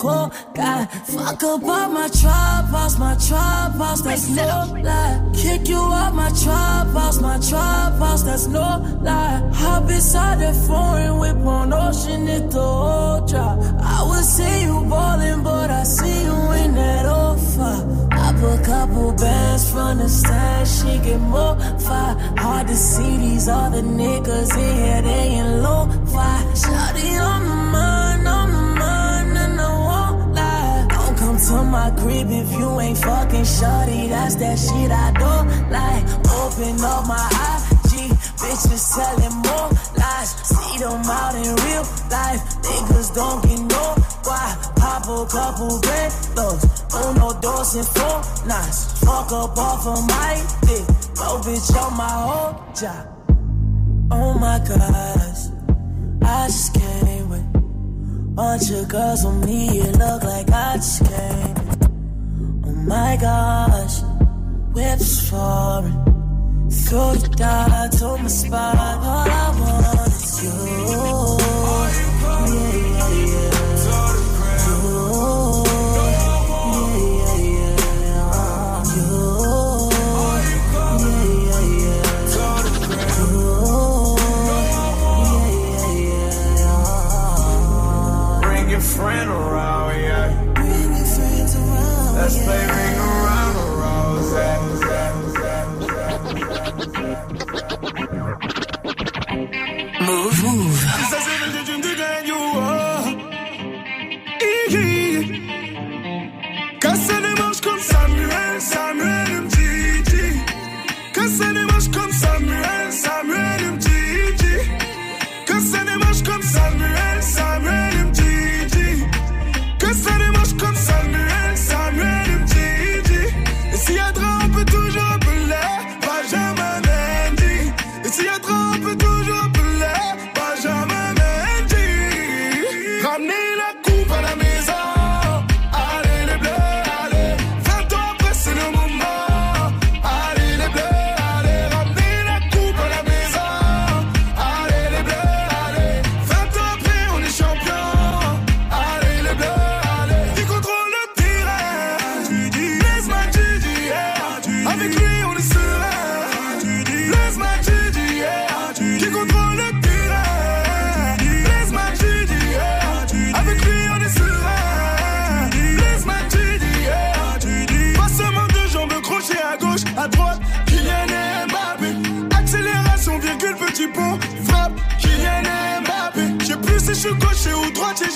guy. 0.55 0.87
Fuck 0.87 1.43
up 1.43 1.65
all 1.65 1.89
my 1.89 2.09
trap 2.09 2.67
house, 2.67 2.99
my 2.99 3.15
trap 3.17 3.73
house, 3.73 4.03
that's 4.03 4.29
no 4.29 4.81
lie. 4.83 5.31
Kick 5.35 5.69
you 5.69 5.79
out 5.79 6.15
my 6.15 6.31
trap 6.31 6.89
house, 6.89 7.21
my 7.21 7.39
trap 7.39 7.99
house, 7.99 8.23
that's 8.23 8.47
no 8.47 8.69
lie. 9.01 9.51
Hop 9.55 9.91
inside 9.91 10.41
that 10.41 10.55
foreign 10.67 11.19
whip 11.19 11.37
on 11.47 11.73
ocean, 11.73 12.29
it 12.29 12.51
the 12.51 13.25
drop. 13.29 13.59
I 13.81 14.07
would 14.09 14.25
say 14.25 14.63
you 14.63 14.85
ballin', 14.89 15.43
but 15.43 15.71
I 15.71 15.83
see 15.83 16.23
you 16.25 16.53
in 16.63 16.75
that 16.75 17.07
old 17.07 17.41
put 18.43 18.65
couple 18.65 19.13
bands 19.13 19.71
from 19.71 19.99
the 19.99 20.09
stand, 20.09 20.67
she 20.67 20.93
get 21.07 21.21
more 21.21 21.55
fire. 21.87 22.15
Hard 22.43 22.67
to 22.69 22.75
see 22.75 23.17
these 23.25 23.49
other 23.49 23.83
niggas 23.83 24.53
in 24.65 24.75
here, 24.83 25.03
they 25.03 25.27
in 25.41 25.63
low 25.63 25.83
fire. 26.13 26.45
Shawty 26.63 27.11
on 27.31 27.41
the 27.51 27.59
mind, 27.77 28.27
on 28.27 28.49
the 28.57 28.65
mind, 28.83 29.39
and 29.45 29.61
I 29.61 29.73
won't 29.89 30.35
lie. 30.35 30.87
Don't 30.95 31.17
come 31.23 31.39
to 31.49 31.57
my 31.77 31.89
crib 32.01 32.29
if 32.31 32.51
you 32.59 32.69
ain't 32.81 32.99
fucking 32.99 33.47
shawty, 33.57 34.09
that's 34.09 34.35
that 34.43 34.59
shit 34.59 34.91
I 34.91 35.09
don't 35.23 35.47
like. 35.77 36.03
Open 36.41 36.75
up 36.93 37.03
my 37.07 37.25
IG, 37.53 37.93
bitches 38.43 38.85
telling 38.95 39.37
more. 39.47 39.82
See 40.73 40.79
them 40.79 41.03
out 41.05 41.35
in 41.35 41.43
real 41.43 41.85
life, 42.11 42.41
niggas 42.63 43.15
don't 43.15 43.43
get 43.43 43.61
no 43.61 43.95
why. 44.25 44.57
Pop 44.77 45.05
a 45.05 45.27
couple 45.31 45.69
bandos, 45.81 46.63
uno, 46.95 47.41
dos, 47.41 47.75
and 47.75 47.87
four 47.89 48.47
nines. 48.47 49.01
Fuck 49.01 49.33
up 49.33 49.59
off 49.59 49.87
of 49.87 50.07
my 50.09 50.35
dick, 50.63 50.87
no 51.17 51.41
bitch 51.45 51.77
on 51.77 51.97
my 51.97 52.09
whole 52.09 52.75
job. 52.75 53.07
Oh 54.13 54.35
my 54.39 54.59
gosh, 54.67 55.51
I 56.23 56.47
just 56.47 56.75
came 56.75 57.29
with 57.29 58.35
bunch 58.35 58.71
of 58.71 58.89
girls 58.89 59.25
on 59.27 59.41
me. 59.45 59.79
It 59.79 59.99
look 59.99 60.23
like 60.23 60.51
I 60.51 60.77
just 60.77 61.05
came. 61.05 61.55
Oh 62.65 62.73
my 62.73 63.19
gosh, 63.21 64.01
whips 64.73 65.29
foreign. 65.29 66.13
Throw 66.71 67.13
the 67.15 67.29
dart 67.37 67.93
to 67.93 68.23
my 68.23 68.29
spot. 68.29 68.77
All 68.79 69.29
I 69.29 69.51
want 69.61 70.22
you. 70.43 70.51
Yeah, 72.49 72.73
yeah, 72.75 73.27
yeah. 73.27 73.52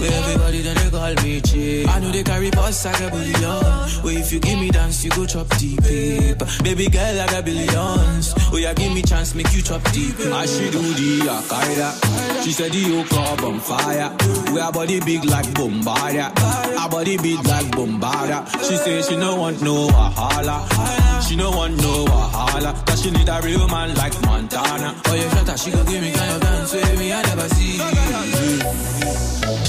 Where 0.00 0.12
everybody 0.12 0.62
then 0.62 0.76
they 0.76 0.90
call 0.90 1.14
me 1.22 1.40
cheap. 1.40 1.88
I 1.88 1.98
know 2.00 2.10
they 2.10 2.22
carry 2.22 2.50
boss 2.50 2.84
like 2.84 3.00
a 3.00 3.10
billion. 3.10 3.64
Where 4.02 4.18
if 4.18 4.32
you 4.32 4.40
give 4.40 4.58
me 4.58 4.70
dance, 4.70 5.04
you 5.04 5.10
go 5.10 5.26
chop 5.26 5.48
deep. 5.58 5.82
paper. 5.82 6.46
Baby 6.62 6.88
girl, 6.88 7.14
like 7.16 7.32
a 7.32 7.42
billions. 7.42 8.34
Oh 8.52 8.56
yeah, 8.56 8.72
give 8.74 8.92
me 8.92 9.02
chance, 9.02 9.34
make 9.34 9.52
you 9.52 9.62
chop 9.62 9.82
deep. 9.92 10.14
I 10.32 10.46
she 10.46 10.70
do 10.70 10.80
the 10.80 11.28
Akaida. 11.28 12.42
She 12.44 12.52
said 12.52 12.72
the 12.72 12.82
whole 12.84 13.04
club 13.04 13.40
on 13.44 13.60
fire. 13.60 14.16
We 14.52 14.60
our 14.60 14.72
body 14.72 15.00
big 15.00 15.24
like 15.24 15.46
Bombardia. 15.48 16.32
Our 16.78 16.88
body 16.88 17.16
big 17.18 17.44
like 17.46 17.66
Bombardia. 17.66 18.48
She 18.66 18.76
say 18.76 19.02
she 19.02 19.16
no 19.16 19.36
want 19.36 19.60
no 19.62 19.88
wahala. 19.88 21.09
She 21.30 21.36
no 21.36 21.48
want 21.52 21.76
no 21.76 22.06
wahala. 22.06 22.74
Cause 22.86 23.02
she 23.04 23.10
need 23.12 23.28
a 23.28 23.40
real 23.44 23.68
man 23.68 23.94
like 23.94 24.20
Montana. 24.22 25.00
Oh 25.06 25.14
yeah, 25.14 25.30
shut 25.30 25.48
up, 25.48 25.58
she 25.58 25.70
go 25.70 25.84
give 25.84 26.02
me 26.02 26.10
kind 26.10 26.32
of 26.32 26.40
dance 26.40 26.72
with 26.74 26.98
me, 26.98 27.12
I 27.12 27.22
never 27.22 27.48
see. 27.50 27.78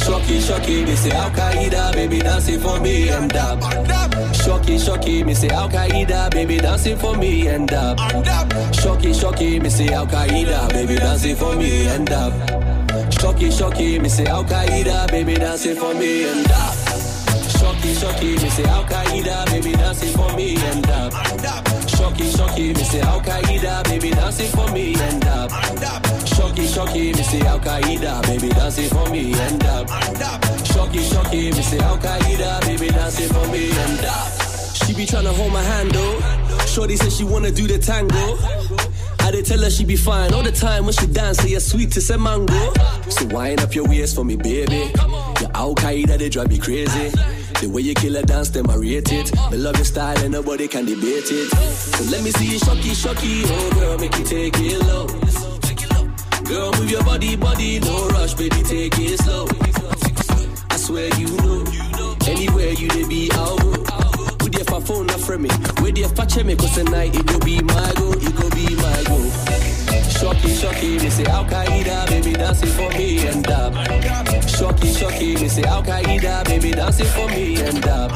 Shocky, 0.03 0.39
shocky, 0.41 0.83
me 0.85 0.95
say 0.95 1.11
Al 1.11 1.29
Qaeda, 1.29 1.93
baby 1.93 2.17
dancing 2.17 2.59
for 2.59 2.79
me 2.79 3.09
and 3.09 3.37
up. 3.37 3.61
Shocky, 4.33 4.79
shocky, 4.79 5.23
me 5.23 5.35
say 5.35 5.49
Al 5.49 5.69
Qaeda, 5.69 6.31
baby 6.31 6.57
dancing 6.57 6.97
for 6.97 7.15
me 7.15 7.47
and 7.47 7.71
up. 7.71 7.99
Shocky, 8.73 9.13
shocky, 9.13 9.59
me 9.59 9.69
say 9.69 9.89
Al 9.89 10.07
Qaeda, 10.07 10.67
baby 10.73 10.95
dancing 10.95 11.35
for 11.35 11.55
me 11.55 11.85
and 11.89 12.11
up. 12.11 12.33
Shocky, 13.13 13.51
shocky, 13.51 13.99
me 13.99 14.09
say 14.09 14.25
Al 14.25 14.43
Qaeda, 14.43 15.11
baby 15.11 15.35
dancing 15.35 15.75
for 15.75 15.93
me 15.93 16.23
and 16.27 16.51
up. 16.53 16.80
Shocky, 17.95 18.35
me 18.35 18.49
say 18.49 18.63
Al 18.63 18.83
Qaeda, 18.85 19.45
baby 19.47 19.71
dancing 19.73 20.13
for 20.15 20.33
me 20.35 20.55
and 20.55 20.89
up. 20.89 21.13
Shocky, 21.89 22.29
shocky, 22.31 22.73
me 22.73 22.83
say 22.83 23.01
Al 23.01 23.21
Qaeda, 23.21 23.83
baby 23.83 24.09
dancing 24.11 24.51
for 24.51 24.71
me 24.71 24.95
and 24.95 25.25
up. 25.25 25.51
Shocky, 26.27 26.67
shocky, 26.67 27.13
me 27.13 27.23
say 27.23 27.41
Al 27.41 27.59
Qaeda, 27.59 28.21
baby 28.23 28.49
dancing 28.49 28.89
for 28.89 29.09
me 29.09 29.33
and 29.33 29.63
up. 29.65 29.87
Shocky, 30.65 30.99
shocky, 31.03 31.51
me 31.51 31.61
say 31.61 31.79
Al 31.79 31.97
Qaeda, 31.97 32.61
baby 32.61 32.89
dancing 32.89 33.29
for 33.29 33.47
me 33.51 33.69
and 33.71 34.05
up. 34.05 34.75
She 34.75 34.93
be 34.93 35.05
tryna 35.05 35.33
hold 35.33 35.53
my 35.53 35.61
hand 35.61 35.91
though. 35.91 36.19
Shorty 36.65 36.95
said 36.95 37.11
she 37.11 37.23
wanna 37.23 37.51
do 37.51 37.67
the 37.67 37.77
tango. 37.77 38.37
I 39.19 39.31
did 39.31 39.45
tell 39.45 39.59
her 39.59 39.69
she 39.69 39.85
be 39.85 39.95
fine 39.95 40.33
all 40.33 40.43
the 40.43 40.51
time 40.51 40.85
when 40.85 40.93
she 40.93 41.07
dance, 41.07 41.37
say 41.39 41.49
you're 41.49 41.59
sweet 41.59 41.91
to 41.91 42.01
say 42.01 42.17
mango. 42.17 42.73
So 43.09 43.25
wind 43.27 43.61
up 43.61 43.75
your 43.75 43.87
waist 43.87 44.15
for 44.15 44.23
me, 44.25 44.35
baby. 44.35 44.91
Your 45.39 45.51
Al 45.53 45.75
Qaeda, 45.75 46.17
they 46.17 46.29
drive 46.29 46.49
me 46.49 46.57
crazy. 46.57 47.11
The 47.61 47.69
way 47.69 47.83
you 47.83 47.93
kill 47.93 48.15
a 48.15 48.23
dance, 48.23 48.49
them 48.49 48.71
I 48.71 48.75
rate 48.75 49.11
it. 49.13 49.31
Me 49.51 49.57
love 49.57 49.75
your 49.75 49.85
style 49.85 50.17
and 50.17 50.31
nobody 50.31 50.67
can 50.67 50.83
debate 50.83 51.29
it. 51.29 51.51
So 51.51 52.03
let 52.09 52.23
me 52.23 52.31
see 52.31 52.53
you 52.53 52.57
shocky, 52.57 52.95
shocky. 52.95 53.43
Oh 53.45 53.71
girl, 53.75 53.97
make 53.99 54.17
you 54.17 54.25
take 54.25 54.57
it 54.57 54.79
low. 54.89 55.05
Girl, 56.43 56.71
move 56.73 56.89
your 56.89 57.03
body, 57.03 57.35
body, 57.35 57.79
no 57.79 58.07
rush, 58.09 58.33
baby, 58.33 58.63
take 58.63 58.97
it 58.97 59.19
slow. 59.19 59.47
I 60.71 60.75
swear 60.77 61.07
you 61.19 61.27
know. 61.37 61.63
Anywhere 62.25 62.71
you 62.71 62.87
they 62.87 63.07
be, 63.07 63.29
I'll 63.33 63.55
go. 63.59 63.71
With 64.41 64.55
your 64.55 64.81
phone, 64.81 65.05
not 65.05 65.19
from 65.19 65.43
me. 65.43 65.49
With 65.83 65.99
your 65.99 66.09
fa- 66.09 66.43
me, 66.43 66.55
cause 66.55 66.73
tonight 66.73 67.15
it 67.15 67.27
go 67.27 67.37
be 67.45 67.61
my 67.61 67.93
go, 67.95 68.11
it 68.11 68.35
go 68.41 68.49
be 68.49 68.75
my 68.75 69.03
go. 69.05 69.70
Shocky, 70.21 70.53
shocky, 70.53 70.99
me 70.99 71.09
say 71.09 71.25
Al 71.25 71.43
Qaeda, 71.45 72.05
baby 72.05 72.33
dancing 72.33 72.69
for 72.69 72.89
me 72.91 73.25
and 73.27 73.49
up. 73.49 73.73
Shocky, 74.47 74.93
shocky, 74.93 75.33
me 75.33 75.47
say 75.47 75.63
Al 75.63 75.81
Qaeda, 75.81 76.45
baby 76.45 76.71
dancing 76.73 77.07
for 77.07 77.27
me 77.29 77.59
and 77.59 77.83
up. 77.87 78.11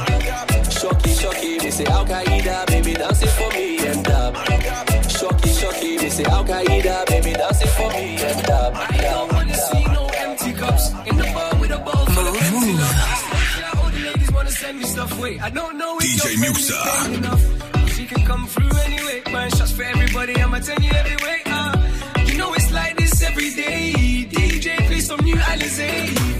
Shocky, 0.69 1.09
shocky, 1.15 1.57
me 1.57 1.71
say 1.71 1.85
Al 1.85 2.05
Qaeda, 2.05 2.67
baby 2.67 2.93
dancing 2.93 3.27
for 3.29 3.49
me 3.53 3.87
and 3.87 4.07
up. 4.07 4.35
Shocky, 5.09 5.49
shocky, 5.49 5.97
me 5.97 6.09
say 6.11 6.25
Al 6.25 6.45
Qaeda, 6.45 7.07
baby 7.07 7.33
dancing 7.33 7.67
for 7.69 7.89
me 7.89 8.23
and 8.23 8.49
up. 8.51 8.75
I 8.75 8.97
don't 8.97 9.33
wanna 9.33 9.55
see 9.55 9.85
no 9.85 10.05
empty 10.05 10.53
cups 10.53 10.91
in 11.07 11.17
the 11.17 11.23
bar 11.33 11.59
with 11.59 11.71
a 11.71 11.79
bowl 11.79 12.05
full 12.13 12.27
of 12.27 12.35
empty 12.35 12.73
love. 12.73 13.79
All 13.81 13.89
the 13.89 14.01
ladies 14.01 14.31
wanna 14.31 14.51
send 14.51 14.77
me 14.77 14.85
stuff. 14.85 15.19
Wait, 15.19 15.41
I 15.41 15.49
don't 15.49 15.75
know 15.79 15.97
if 15.97 16.03
DJ 16.03 16.37
your 16.37 16.53
friend 16.53 16.55
is 16.55 16.69
Muxxa. 16.69 17.03
paying 17.07 17.17
enough. 17.17 17.89
She 17.95 18.05
can 18.05 18.23
come 18.27 18.45
through 18.45 18.77
anyway. 18.85 19.23
Buying 19.33 19.49
shots 19.55 19.71
for 19.71 19.81
everybody. 19.81 20.39
I'ma 20.39 20.59
tell 20.59 20.79
you 20.79 20.91
every 20.91 21.15
way. 21.25 21.44
Every 23.21 23.51
day. 23.51 23.93
DJ 24.29 24.87
play 24.87 24.99
some 24.99 25.19
new 25.23 25.35
Alizé. 25.35 26.34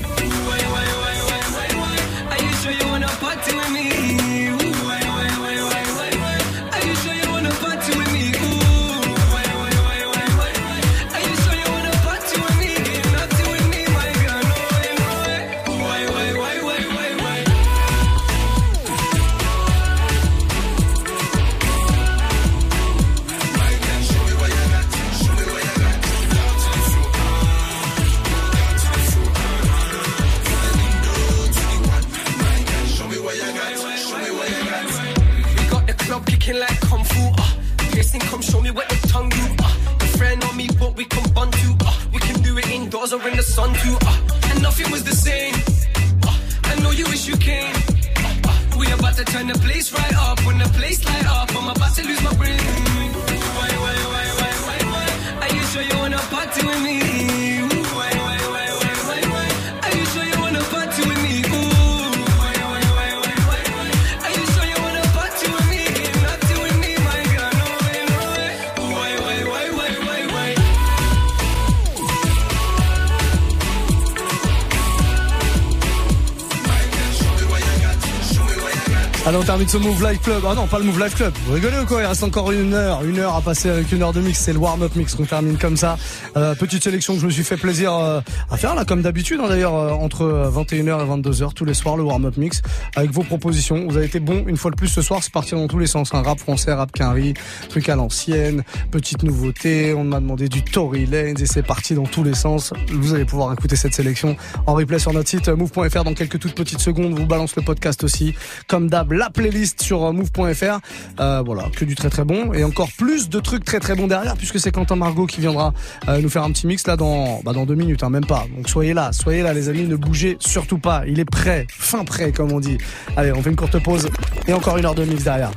Termine 79.56 79.70
ce 79.70 79.78
Move 79.78 80.04
Life 80.12 80.22
Club. 80.22 80.44
Ah 80.50 80.54
non, 80.54 80.68
pas 80.68 80.80
le 80.80 80.84
Move 80.84 81.02
Life 81.02 81.16
Club. 81.16 81.34
Vous 81.46 81.54
rigolez 81.54 81.78
ou 81.82 81.86
quoi? 81.86 82.02
Il 82.02 82.06
reste 82.06 82.24
encore 82.24 82.52
une 82.52 82.74
heure. 82.74 83.06
Une 83.06 83.20
heure 83.20 83.36
à 83.36 83.42
passer 83.42 83.70
avec 83.70 83.90
une 83.94 84.04
heure 84.04 84.12
de 84.12 84.20
mix. 84.20 84.38
C'est 84.38 84.52
le 84.52 84.60
warm-up 84.60 84.94
mix 84.98 85.16
qu'on 85.16 85.24
termine 85.24 85.58
comme 85.58 85.78
ça. 85.78 85.98
Euh, 86.36 86.56
petite 86.56 86.84
sélection 86.84 87.14
que 87.14 87.22
je 87.22 87.26
me 87.26 87.32
suis 87.32 87.46
fait 87.46 87.56
plaisir 87.56 87.94
euh, 87.94 88.20
à 88.52 88.58
faire 88.58 88.76
là, 88.76 88.84
comme 88.84 89.02
d'habitude. 89.02 89.40
hein, 89.42 89.48
D'ailleurs, 89.48 89.76
euh, 89.76 89.92
entre 89.92 90.52
21h 90.54 90.80
et 91.06 91.22
22h 91.22 91.54
tous 91.54 91.64
les 91.64 91.74
soirs, 91.74 91.96
le 91.96 92.04
warm-up 92.04 92.36
mix 92.36 92.62
avec 92.96 93.12
vos 93.12 93.24
propositions. 93.24 93.86
Vous 93.88 93.98
avez 93.98 94.06
été 94.06 94.20
bon 94.20 94.44
une 94.48 94.58
fois 94.58 94.72
de 94.72 94.76
plus 94.76 94.88
ce 94.88 95.02
soir. 95.02 95.22
C'est 95.24 95.32
parti 95.32 95.52
dans 95.52 95.68
tous 95.68 95.80
les 95.80 95.88
sens. 95.88 96.14
Un 96.14 96.22
rap 96.22 96.40
français, 96.40 96.74
rap 96.74 96.92
quinri, 96.92 97.34
truc 97.70 97.90
à 97.90 97.96
l'ancienne, 97.96 98.64
petite 98.92 99.24
nouveauté. 99.24 99.94
On 99.94 100.04
m'a 100.04 100.20
demandé 100.20 100.50
du 100.50 100.64
Tory 100.64 101.06
Lanez 101.06 101.42
et 101.42 101.46
c'est 101.46 101.64
parti 101.64 101.94
dans 101.96 102.06
tous 102.06 102.24
les 102.24 102.34
sens. 102.34 102.74
Vous 102.92 103.14
allez 103.14 103.26
pouvoir 103.26 103.54
écouter 103.54 103.76
cette 103.76 103.94
sélection 103.94 104.36
en 104.66 104.74
replay 104.74 105.00
sur 105.00 105.14
notre 105.14 105.30
site 105.30 105.50
euh, 105.50 105.56
move.fr 105.56 106.04
dans 106.04 106.14
quelques 106.14 106.40
toutes 106.40 106.56
petites 106.56 106.80
secondes. 106.82 107.14
On 107.14 107.16
vous 107.16 107.28
balance 107.28 107.56
le 107.56 107.62
podcast 107.62 108.04
aussi. 108.04 108.34
Comme 108.68 108.90
d'hab, 108.90 109.12
la 109.12 109.30
playlist 109.30 109.82
sur 109.82 110.04
euh, 110.04 110.12
move.fr. 110.12 110.80
Euh, 111.20 111.42
voilà, 111.46 111.70
que 111.76 111.86
du 111.86 111.96
très 111.96 112.10
très 112.10 112.24
bon 112.24 112.54
et 112.54 112.64
encore 112.64 112.90
plus 112.98 113.30
de 113.30 113.40
trucs 113.40 113.64
très 113.64 113.80
très 113.80 113.96
bons 113.96 114.08
derrière 114.08 114.36
puisque 114.36 114.60
c'est 114.60 114.72
Quentin 114.72 114.96
Margot 114.96 115.26
qui 115.26 115.42
viendra 115.42 115.74
euh, 116.08 116.20
nous 116.22 116.30
faire 116.30 116.44
un 116.44 116.52
petit 116.52 116.68
mix 116.68 116.88
là 116.88 116.98
dans 116.98 117.42
bah, 117.44 117.54
dans 117.54 117.66
deux 117.66 117.76
minutes, 117.76 118.04
hein, 118.04 118.10
même 118.10 118.26
pas. 118.26 118.46
Donc 118.56 118.70
soyez 118.70 118.94
là, 118.94 119.12
soyez 119.12 119.42
là 119.42 119.54
les 119.54 119.70
amis, 119.70 119.84
ne 119.84 119.96
bougez 119.96 120.38
surtout 120.40 120.78
pas. 120.78 121.04
Il 121.08 121.20
est 121.20 121.26
prêt, 121.26 121.68
fin 121.70 122.04
prêt 122.04 122.32
comme 122.32 122.52
on 122.52 122.60
dit. 122.60 122.78
Allez, 123.18 123.32
on 123.32 123.42
fait 123.42 123.50
une 123.50 123.56
courte 123.56 123.80
pause 123.80 124.10
et 124.48 124.54
encore 124.54 124.78
une 124.78 124.86
heure 124.86 124.96
de 124.96 125.06
mix 125.06 125.24
derrière. 125.24 125.52